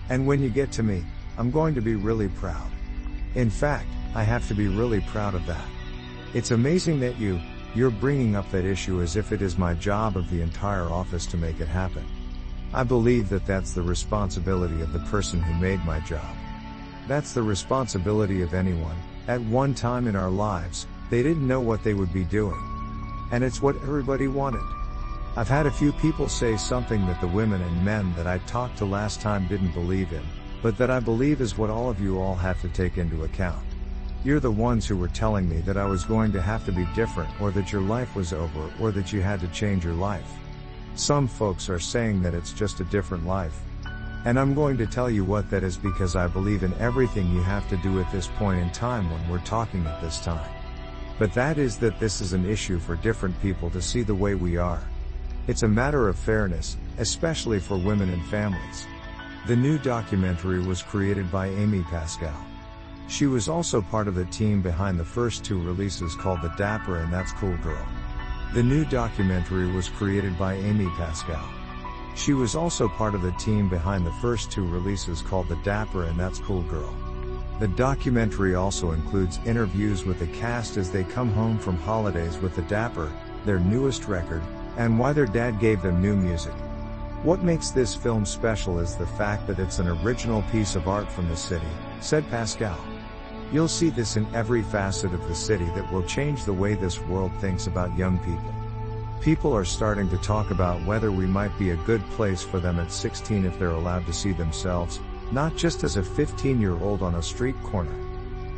And 0.08 0.26
when 0.26 0.42
you 0.42 0.50
get 0.50 0.72
to 0.72 0.82
me, 0.82 1.04
I'm 1.38 1.52
going 1.52 1.76
to 1.76 1.80
be 1.80 1.94
really 1.94 2.28
proud. 2.28 2.70
In 3.36 3.50
fact, 3.50 3.86
I 4.16 4.24
have 4.24 4.48
to 4.48 4.54
be 4.54 4.66
really 4.66 5.00
proud 5.02 5.34
of 5.34 5.46
that. 5.46 5.64
It's 6.34 6.50
amazing 6.50 6.98
that 7.00 7.18
you, 7.18 7.40
you're 7.76 7.90
bringing 7.90 8.34
up 8.34 8.50
that 8.50 8.64
issue 8.64 9.00
as 9.00 9.14
if 9.14 9.30
it 9.30 9.42
is 9.42 9.56
my 9.56 9.74
job 9.74 10.16
of 10.16 10.28
the 10.28 10.42
entire 10.42 10.90
office 10.90 11.24
to 11.26 11.36
make 11.36 11.60
it 11.60 11.68
happen. 11.68 12.04
I 12.72 12.84
believe 12.84 13.28
that 13.30 13.46
that's 13.46 13.72
the 13.72 13.82
responsibility 13.82 14.80
of 14.80 14.92
the 14.92 15.00
person 15.00 15.42
who 15.42 15.60
made 15.60 15.84
my 15.84 15.98
job. 16.00 16.36
That's 17.08 17.32
the 17.32 17.42
responsibility 17.42 18.42
of 18.42 18.54
anyone. 18.54 18.96
At 19.26 19.40
one 19.40 19.74
time 19.74 20.06
in 20.06 20.14
our 20.14 20.30
lives, 20.30 20.86
they 21.10 21.24
didn't 21.24 21.48
know 21.48 21.60
what 21.60 21.82
they 21.82 21.94
would 21.94 22.12
be 22.12 22.22
doing. 22.22 22.60
And 23.32 23.42
it's 23.42 23.60
what 23.60 23.74
everybody 23.76 24.28
wanted. 24.28 24.62
I've 25.36 25.48
had 25.48 25.66
a 25.66 25.72
few 25.72 25.92
people 25.94 26.28
say 26.28 26.56
something 26.56 27.04
that 27.06 27.20
the 27.20 27.26
women 27.26 27.60
and 27.60 27.84
men 27.84 28.14
that 28.14 28.28
I 28.28 28.38
talked 28.38 28.78
to 28.78 28.84
last 28.84 29.20
time 29.20 29.48
didn't 29.48 29.74
believe 29.74 30.12
in, 30.12 30.22
but 30.62 30.78
that 30.78 30.90
I 30.90 31.00
believe 31.00 31.40
is 31.40 31.58
what 31.58 31.70
all 31.70 31.90
of 31.90 32.00
you 32.00 32.20
all 32.20 32.36
have 32.36 32.60
to 32.60 32.68
take 32.68 32.98
into 32.98 33.24
account. 33.24 33.64
You're 34.22 34.38
the 34.38 34.50
ones 34.50 34.86
who 34.86 34.96
were 34.96 35.08
telling 35.08 35.48
me 35.48 35.58
that 35.62 35.76
I 35.76 35.86
was 35.86 36.04
going 36.04 36.30
to 36.32 36.42
have 36.42 36.64
to 36.66 36.72
be 36.72 36.86
different 36.94 37.30
or 37.40 37.50
that 37.50 37.72
your 37.72 37.82
life 37.82 38.14
was 38.14 38.32
over 38.32 38.72
or 38.80 38.92
that 38.92 39.12
you 39.12 39.22
had 39.22 39.40
to 39.40 39.48
change 39.48 39.84
your 39.84 39.94
life. 39.94 40.30
Some 40.94 41.28
folks 41.28 41.68
are 41.68 41.78
saying 41.78 42.22
that 42.22 42.34
it's 42.34 42.52
just 42.52 42.80
a 42.80 42.84
different 42.84 43.26
life. 43.26 43.58
And 44.24 44.38
I'm 44.38 44.54
going 44.54 44.76
to 44.78 44.86
tell 44.86 45.08
you 45.08 45.24
what 45.24 45.48
that 45.50 45.62
is 45.62 45.78
because 45.78 46.14
I 46.14 46.26
believe 46.26 46.62
in 46.62 46.74
everything 46.74 47.30
you 47.30 47.42
have 47.42 47.68
to 47.70 47.76
do 47.78 48.00
at 48.00 48.12
this 48.12 48.26
point 48.26 48.60
in 48.60 48.70
time 48.70 49.10
when 49.10 49.28
we're 49.28 49.38
talking 49.44 49.86
at 49.86 50.02
this 50.02 50.20
time. 50.20 50.50
But 51.18 51.32
that 51.34 51.58
is 51.58 51.78
that 51.78 51.98
this 51.98 52.20
is 52.20 52.32
an 52.32 52.48
issue 52.48 52.78
for 52.78 52.96
different 52.96 53.40
people 53.40 53.70
to 53.70 53.80
see 53.80 54.02
the 54.02 54.14
way 54.14 54.34
we 54.34 54.56
are. 54.56 54.82
It's 55.46 55.62
a 55.62 55.68
matter 55.68 56.08
of 56.08 56.18
fairness, 56.18 56.76
especially 56.98 57.60
for 57.60 57.78
women 57.78 58.10
and 58.10 58.24
families. 58.26 58.86
The 59.46 59.56
new 59.56 59.78
documentary 59.78 60.60
was 60.60 60.82
created 60.82 61.30
by 61.32 61.48
Amy 61.48 61.82
Pascal. 61.84 62.36
She 63.08 63.26
was 63.26 63.48
also 63.48 63.80
part 63.80 64.06
of 64.06 64.14
the 64.14 64.26
team 64.26 64.60
behind 64.60 64.98
the 65.00 65.04
first 65.04 65.44
two 65.44 65.60
releases 65.60 66.14
called 66.14 66.42
The 66.42 66.54
Dapper 66.56 66.98
and 66.98 67.12
That's 67.12 67.32
Cool 67.32 67.56
Girl. 67.58 67.86
The 68.52 68.62
new 68.64 68.84
documentary 68.84 69.70
was 69.70 69.88
created 69.88 70.36
by 70.36 70.54
Amy 70.54 70.88
Pascal. 70.96 71.48
She 72.16 72.32
was 72.32 72.56
also 72.56 72.88
part 72.88 73.14
of 73.14 73.22
the 73.22 73.30
team 73.32 73.68
behind 73.68 74.04
the 74.04 74.12
first 74.14 74.50
two 74.50 74.66
releases 74.66 75.22
called 75.22 75.48
The 75.48 75.60
Dapper 75.62 76.06
and 76.06 76.18
That's 76.18 76.40
Cool 76.40 76.62
Girl. 76.62 76.92
The 77.60 77.68
documentary 77.68 78.56
also 78.56 78.90
includes 78.90 79.38
interviews 79.46 80.04
with 80.04 80.18
the 80.18 80.26
cast 80.26 80.78
as 80.78 80.90
they 80.90 81.04
come 81.04 81.30
home 81.30 81.60
from 81.60 81.76
holidays 81.76 82.38
with 82.38 82.56
The 82.56 82.62
Dapper, 82.62 83.12
their 83.44 83.60
newest 83.60 84.08
record, 84.08 84.42
and 84.76 84.98
why 84.98 85.12
their 85.12 85.26
dad 85.26 85.60
gave 85.60 85.80
them 85.80 86.02
new 86.02 86.16
music. 86.16 86.54
What 87.22 87.44
makes 87.44 87.70
this 87.70 87.94
film 87.94 88.26
special 88.26 88.80
is 88.80 88.96
the 88.96 89.06
fact 89.06 89.46
that 89.46 89.60
it's 89.60 89.78
an 89.78 89.86
original 89.86 90.42
piece 90.50 90.74
of 90.74 90.88
art 90.88 91.10
from 91.12 91.28
the 91.28 91.36
city, 91.36 91.68
said 92.00 92.28
Pascal. 92.30 92.84
You'll 93.52 93.68
see 93.68 93.90
this 93.90 94.16
in 94.16 94.32
every 94.32 94.62
facet 94.62 95.12
of 95.12 95.26
the 95.26 95.34
city 95.34 95.64
that 95.74 95.90
will 95.92 96.04
change 96.04 96.44
the 96.44 96.52
way 96.52 96.74
this 96.74 97.00
world 97.00 97.32
thinks 97.40 97.66
about 97.66 97.98
young 97.98 98.18
people. 98.18 98.54
People 99.20 99.52
are 99.54 99.64
starting 99.64 100.08
to 100.10 100.18
talk 100.18 100.52
about 100.52 100.84
whether 100.86 101.10
we 101.10 101.26
might 101.26 101.56
be 101.58 101.70
a 101.70 101.76
good 101.84 102.00
place 102.10 102.42
for 102.42 102.60
them 102.60 102.78
at 102.78 102.92
16 102.92 103.44
if 103.44 103.58
they're 103.58 103.70
allowed 103.70 104.06
to 104.06 104.12
see 104.12 104.32
themselves, 104.32 105.00
not 105.32 105.56
just 105.56 105.82
as 105.82 105.96
a 105.96 106.02
15 106.02 106.60
year 106.60 106.78
old 106.78 107.02
on 107.02 107.16
a 107.16 107.22
street 107.22 107.60
corner. 107.64 107.94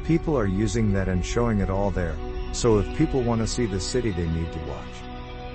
People 0.04 0.38
are 0.38 0.46
using 0.46 0.92
that 0.92 1.08
and 1.08 1.24
showing 1.24 1.60
it 1.60 1.70
all 1.70 1.90
there, 1.90 2.16
so 2.52 2.78
if 2.78 2.98
people 2.98 3.22
want 3.22 3.40
to 3.40 3.46
see 3.46 3.64
the 3.64 3.80
city 3.80 4.10
they 4.10 4.28
need 4.28 4.52
to 4.52 4.58
watch. 4.68 5.02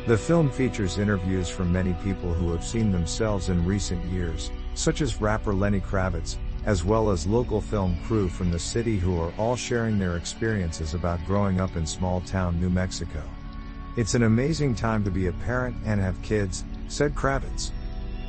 The 0.07 0.17
film 0.17 0.49
features 0.49 0.97
interviews 0.97 1.47
from 1.47 1.71
many 1.71 1.93
people 2.03 2.33
who 2.33 2.51
have 2.51 2.63
seen 2.63 2.91
themselves 2.91 3.49
in 3.49 3.65
recent 3.65 4.03
years, 4.05 4.51
such 4.73 5.01
as 5.01 5.21
rapper 5.21 5.53
Lenny 5.53 5.81
Kravitz, 5.81 6.37
as 6.65 6.83
well 6.83 7.09
as 7.09 7.27
local 7.27 7.61
film 7.61 7.97
crew 8.05 8.27
from 8.27 8.51
the 8.51 8.59
city 8.59 8.97
who 8.97 9.19
are 9.19 9.33
all 9.37 9.55
sharing 9.55 9.97
their 9.97 10.17
experiences 10.17 10.93
about 10.93 11.25
growing 11.25 11.59
up 11.59 11.75
in 11.75 11.85
small 11.85 12.21
town 12.21 12.59
New 12.59 12.69
Mexico. 12.69 13.23
It's 13.95 14.13
an 14.13 14.23
amazing 14.23 14.75
time 14.75 15.03
to 15.03 15.11
be 15.11 15.27
a 15.27 15.31
parent 15.33 15.75
and 15.85 15.99
have 15.99 16.21
kids, 16.21 16.63
said 16.87 17.15
Kravitz. 17.15 17.71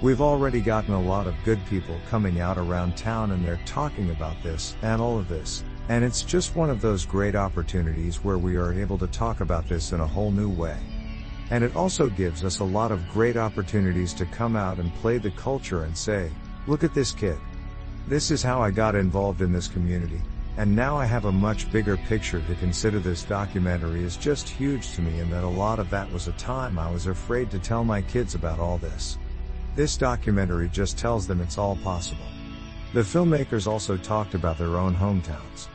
We've 0.01 0.21
already 0.21 0.61
gotten 0.61 0.95
a 0.95 1.01
lot 1.01 1.27
of 1.27 1.35
good 1.45 1.59
people 1.67 1.97
coming 2.09 2.41
out 2.41 2.57
around 2.57 2.97
town 2.97 3.33
and 3.33 3.45
they're 3.45 3.61
talking 3.67 4.11
about 4.11 4.41
this 4.43 4.77
and 4.83 5.03
all 5.03 5.19
of 5.19 5.29
this, 5.29 5.64
and 5.88 6.05
it's 6.05 6.23
just 6.23 6.55
one 6.55 6.71
of 6.71 6.81
those 6.81 7.05
great 7.05 7.35
opportunities 7.35 8.23
where 8.23 8.38
we 8.38 8.57
are 8.57 8.73
able 8.73 8.99
to 8.99 9.07
talk 9.09 9.41
about 9.41 9.69
this 9.69 9.93
in 9.93 10.01
a 10.01 10.07
whole 10.07 10.31
new 10.31 10.49
way. 10.49 10.79
And 11.51 11.64
it 11.64 11.75
also 11.75 12.09
gives 12.09 12.45
us 12.45 12.61
a 12.61 12.64
lot 12.64 12.93
of 12.93 13.09
great 13.09 13.37
opportunities 13.37 14.12
to 14.14 14.27
come 14.27 14.55
out 14.55 14.79
and 14.79 14.95
play 14.97 15.19
the 15.19 15.31
culture 15.33 15.85
and 15.85 15.97
say, 15.97 16.31
look 16.67 16.85
at 16.85 16.95
this 16.95 17.12
kid. 17.12 17.38
This 18.09 18.31
is 18.31 18.42
how 18.42 18.62
I 18.62 18.71
got 18.71 18.94
involved 18.94 19.42
in 19.42 19.53
this 19.53 19.68
community, 19.68 20.23
and 20.57 20.75
now 20.75 20.97
I 20.97 21.05
have 21.05 21.27
a 21.27 21.31
much 21.31 21.71
bigger 21.71 21.99
picture 21.99 22.40
to 22.40 22.55
consider 22.55 23.01
this 23.01 23.23
documentary 23.23 24.03
is 24.03 24.16
just 24.16 24.49
huge 24.49 24.92
to 24.92 25.03
me 25.03 25.21
and 25.21 25.31
that 25.31 25.44
a 25.44 25.47
lot 25.47 25.79
of 25.79 25.90
that 25.90 26.11
was 26.11 26.27
a 26.27 26.33
time 26.33 26.79
I 26.79 26.90
was 26.90 27.07
afraid 27.07 27.51
to 27.51 27.59
tell 27.59 27.85
my 27.85 28.01
kids 28.01 28.35
about 28.35 28.61
all 28.61 28.79
this. 28.79 29.18
This 29.77 29.99
documentary 29.99 30.71
just 30.71 30.97
tells 30.97 31.27
them 31.27 31.42
it's 31.42 31.59
all 31.59 31.77
possible. 31.77 32.25
The 32.94 33.01
filmmakers 33.01 33.66
also 33.66 33.99
talked 33.99 34.33
about 34.33 34.57
their 34.57 34.79
own 34.79 34.94
hometowns. 34.94 35.68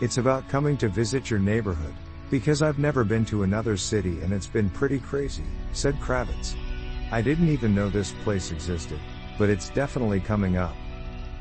It's 0.00 0.16
about 0.16 0.48
coming 0.48 0.78
to 0.78 0.88
visit 0.88 1.28
your 1.28 1.38
neighborhood, 1.38 1.92
because 2.30 2.62
I've 2.62 2.78
never 2.78 3.04
been 3.04 3.26
to 3.26 3.42
another 3.42 3.76
city 3.76 4.22
and 4.22 4.32
it's 4.32 4.46
been 4.46 4.70
pretty 4.70 5.00
crazy, 5.00 5.44
said 5.74 6.00
Kravitz. 6.00 6.56
I 7.12 7.20
didn't 7.20 7.50
even 7.50 7.74
know 7.74 7.90
this 7.90 8.14
place 8.24 8.52
existed, 8.52 9.00
but 9.38 9.50
it's 9.50 9.68
definitely 9.68 10.20
coming 10.20 10.56
up. 10.56 10.74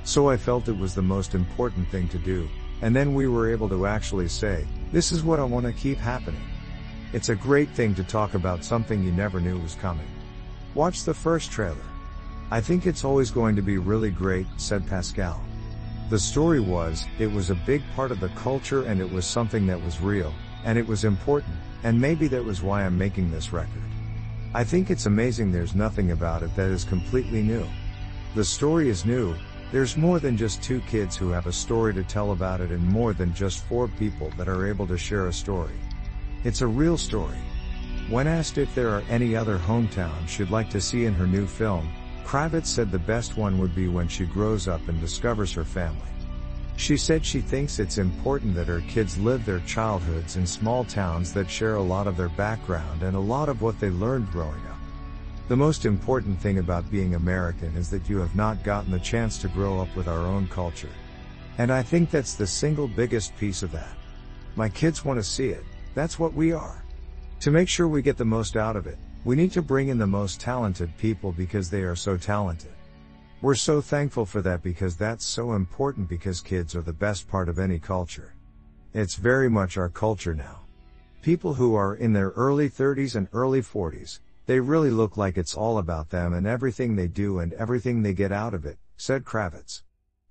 So 0.04 0.30
I 0.30 0.38
felt 0.38 0.68
it 0.68 0.78
was 0.78 0.94
the 0.94 1.02
most 1.02 1.34
important 1.34 1.88
thing 1.90 2.10
to 2.10 2.18
do, 2.18 2.50
and 2.82 2.94
then 2.94 3.14
we 3.14 3.28
were 3.28 3.50
able 3.50 3.70
to 3.70 3.88
actually 3.88 4.28
say, 4.28 4.68
this 4.92 5.12
is 5.14 5.24
what 5.24 5.40
I 5.40 5.44
want 5.44 5.66
to 5.66 5.72
keep 5.72 5.98
happening. 5.98 6.42
It's 7.14 7.30
a 7.30 7.36
great 7.36 7.70
thing 7.70 7.96
to 7.96 8.04
talk 8.04 8.34
about 8.34 8.66
something 8.66 9.02
you 9.02 9.12
never 9.14 9.40
knew 9.40 9.58
was 9.60 9.76
coming. 9.76 10.08
Watch 10.76 11.04
the 11.04 11.14
first 11.14 11.52
trailer. 11.52 11.78
I 12.52 12.60
think 12.60 12.86
it's 12.86 13.06
always 13.06 13.32
going 13.32 13.56
to 13.56 13.62
be 13.62 13.78
really 13.78 14.12
great, 14.12 14.46
said 14.58 14.86
Pascal. 14.86 15.42
The 16.10 16.20
story 16.20 16.60
was, 16.60 17.06
it 17.18 17.32
was 17.32 17.50
a 17.50 17.56
big 17.56 17.82
part 17.96 18.12
of 18.12 18.20
the 18.20 18.30
culture 18.30 18.84
and 18.84 19.00
it 19.00 19.10
was 19.10 19.26
something 19.26 19.66
that 19.68 19.82
was 19.82 20.02
real, 20.02 20.34
and 20.66 20.78
it 20.78 20.86
was 20.86 21.06
important, 21.06 21.56
and 21.84 22.00
maybe 22.00 22.28
that 22.28 22.44
was 22.44 22.62
why 22.62 22.84
I'm 22.84 22.98
making 22.98 23.32
this 23.32 23.54
record. 23.54 23.82
I 24.54 24.64
think 24.66 24.92
it's 24.92 25.06
amazing 25.06 25.52
there's 25.52 25.76
nothing 25.76 26.12
about 26.12 26.44
it 26.44 26.54
that 26.56 26.70
is 26.70 26.84
completely 26.84 27.42
new. 27.42 27.66
The 28.36 28.44
story 28.44 28.90
is 28.90 29.06
new, 29.06 29.36
there's 29.74 29.98
more 29.98 30.20
than 30.20 30.38
just 30.38 30.62
two 30.62 30.80
kids 30.82 31.18
who 31.18 31.32
have 31.32 31.48
a 31.48 31.52
story 31.52 31.96
to 31.96 32.04
tell 32.04 32.32
about 32.32 32.62
it 32.62 32.70
and 32.70 32.88
more 32.88 33.12
than 33.12 33.34
just 33.34 33.64
four 33.64 33.88
people 33.88 34.30
that 34.38 34.48
are 34.48 34.68
able 34.68 34.86
to 34.86 35.00
share 35.00 35.26
a 35.26 35.34
story. 35.34 35.74
It's 36.44 36.62
a 36.62 36.68
real 36.68 36.96
story. 36.96 37.40
When 38.08 38.28
asked 38.28 38.60
if 38.60 38.76
there 38.76 38.90
are 38.90 39.02
any 39.10 39.36
other 39.36 39.58
hometowns 39.58 40.28
she'd 40.28 40.52
like 40.52 40.70
to 40.70 40.80
see 40.80 41.06
in 41.06 41.16
her 41.16 41.26
new 41.26 41.48
film, 41.48 41.92
Kravitz 42.24 42.68
said 42.68 42.92
the 42.92 43.00
best 43.00 43.36
one 43.36 43.58
would 43.58 43.74
be 43.74 43.88
when 43.88 44.08
she 44.08 44.28
grows 44.28 44.68
up 44.68 44.88
and 44.90 45.02
discovers 45.02 45.52
her 45.54 45.66
family. 45.66 46.12
She 46.76 46.96
said 46.96 47.26
she 47.26 47.42
thinks 47.42 47.80
it's 47.80 47.98
important 47.98 48.54
that 48.54 48.68
her 48.68 48.82
kids 48.82 49.18
live 49.18 49.44
their 49.44 49.62
childhoods 49.62 50.36
in 50.36 50.46
small 50.46 50.84
towns 50.84 51.34
that 51.34 51.50
share 51.50 51.78
a 51.78 51.82
lot 51.82 52.06
of 52.06 52.16
their 52.16 52.30
background 52.30 53.02
and 53.02 53.16
a 53.16 53.20
lot 53.20 53.50
of 53.50 53.64
what 53.64 53.80
they 53.80 53.90
learned 53.90 54.30
growing 54.30 54.62
up. 54.68 54.73
The 55.50 55.58
most 55.58 55.84
important 55.84 56.40
thing 56.40 56.60
about 56.60 56.90
being 56.90 57.16
American 57.16 57.76
is 57.76 57.90
that 57.90 58.08
you 58.08 58.18
have 58.20 58.34
not 58.34 58.64
gotten 58.64 58.92
the 58.92 59.00
chance 59.00 59.38
to 59.40 59.50
grow 59.50 59.82
up 59.82 59.94
with 59.94 60.08
our 60.08 60.26
own 60.26 60.48
culture. 60.48 60.90
And 61.58 61.70
I 61.70 61.84
think 61.84 62.10
that's 62.10 62.36
the 62.36 62.48
single 62.48 62.88
biggest 62.88 63.36
piece 63.36 63.62
of 63.62 63.72
that. 63.74 63.94
My 64.56 64.70
kids 64.70 65.04
want 65.04 65.20
to 65.20 65.24
see 65.24 65.50
it, 65.50 65.66
that's 65.96 66.18
what 66.18 66.34
we 66.34 66.54
are. 66.54 66.84
To 67.42 67.52
make 67.52 67.68
sure 67.68 67.90
we 67.90 68.02
get 68.02 68.16
the 68.16 68.24
most 68.24 68.56
out 68.56 68.78
of 68.78 68.88
it, 68.88 68.98
we 69.26 69.36
need 69.36 69.52
to 69.52 69.62
bring 69.62 69.90
in 69.90 69.98
the 69.98 70.08
most 70.08 70.40
talented 70.40 70.96
people 70.98 71.34
because 71.34 71.70
they 71.70 71.82
are 71.82 71.96
so 71.96 72.16
talented. 72.16 72.72
We're 73.42 73.56
so 73.56 73.82
thankful 73.82 74.26
for 74.26 74.42
that 74.44 74.64
because 74.64 74.96
that's 74.96 75.26
so 75.26 75.54
important 75.54 76.08
because 76.08 76.40
kids 76.40 76.74
are 76.74 76.82
the 76.82 76.94
best 76.94 77.28
part 77.28 77.50
of 77.50 77.60
any 77.60 77.80
culture. 77.80 78.34
It's 78.94 79.16
very 79.16 79.50
much 79.50 79.76
our 79.76 79.90
culture 79.90 80.34
now. 80.34 80.62
People 81.22 81.54
who 81.54 81.76
are 81.76 81.96
in 81.96 82.14
their 82.14 82.30
early 82.30 82.70
30s 82.70 83.16
and 83.16 83.28
early 83.34 83.62
40s, 83.62 84.20
they 84.46 84.60
really 84.60 84.90
look 84.90 85.16
like 85.16 85.38
it's 85.38 85.56
all 85.56 85.78
about 85.78 86.10
them 86.10 86.34
and 86.34 86.46
everything 86.46 86.96
they 86.96 87.08
do 87.08 87.40
and 87.40 87.54
everything 87.54 88.02
they 88.02 88.14
get 88.14 88.32
out 88.32 88.54
of 88.54 88.66
it, 88.66 88.78
said 88.98 89.24
Kravitz. 89.24 89.84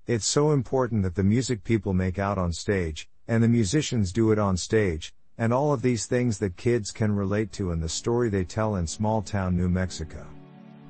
It's 0.06 0.26
so 0.26 0.50
important 0.50 1.02
that 1.04 1.14
the 1.14 1.22
music 1.22 1.64
people 1.64 1.94
make 1.94 2.18
out 2.18 2.36
on 2.36 2.52
stage, 2.52 3.08
and 3.26 3.42
the 3.42 3.48
musicians 3.48 4.12
do 4.12 4.32
it 4.32 4.38
on 4.38 4.56
stage, 4.56 5.14
and 5.38 5.52
all 5.52 5.72
of 5.72 5.82
these 5.82 6.06
things 6.06 6.38
that 6.38 6.56
kids 6.56 6.90
can 6.90 7.14
relate 7.14 7.52
to 7.52 7.70
and 7.70 7.82
the 7.82 7.88
story 7.88 8.28
they 8.28 8.44
tell 8.44 8.76
in 8.76 8.86
small 8.86 9.22
town 9.22 9.56
New 9.56 9.68
Mexico. 9.68 10.26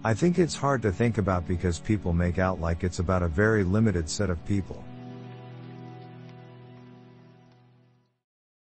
I 0.04 0.14
think 0.14 0.38
it's 0.38 0.56
hard 0.56 0.82
to 0.82 0.90
think 0.90 1.18
about 1.18 1.46
because 1.46 1.78
people 1.78 2.12
make 2.12 2.38
out 2.38 2.60
like 2.60 2.82
it's 2.82 2.98
about 2.98 3.22
a 3.22 3.28
very 3.28 3.62
limited 3.62 4.10
set 4.10 4.30
of 4.30 4.44
people. 4.44 4.82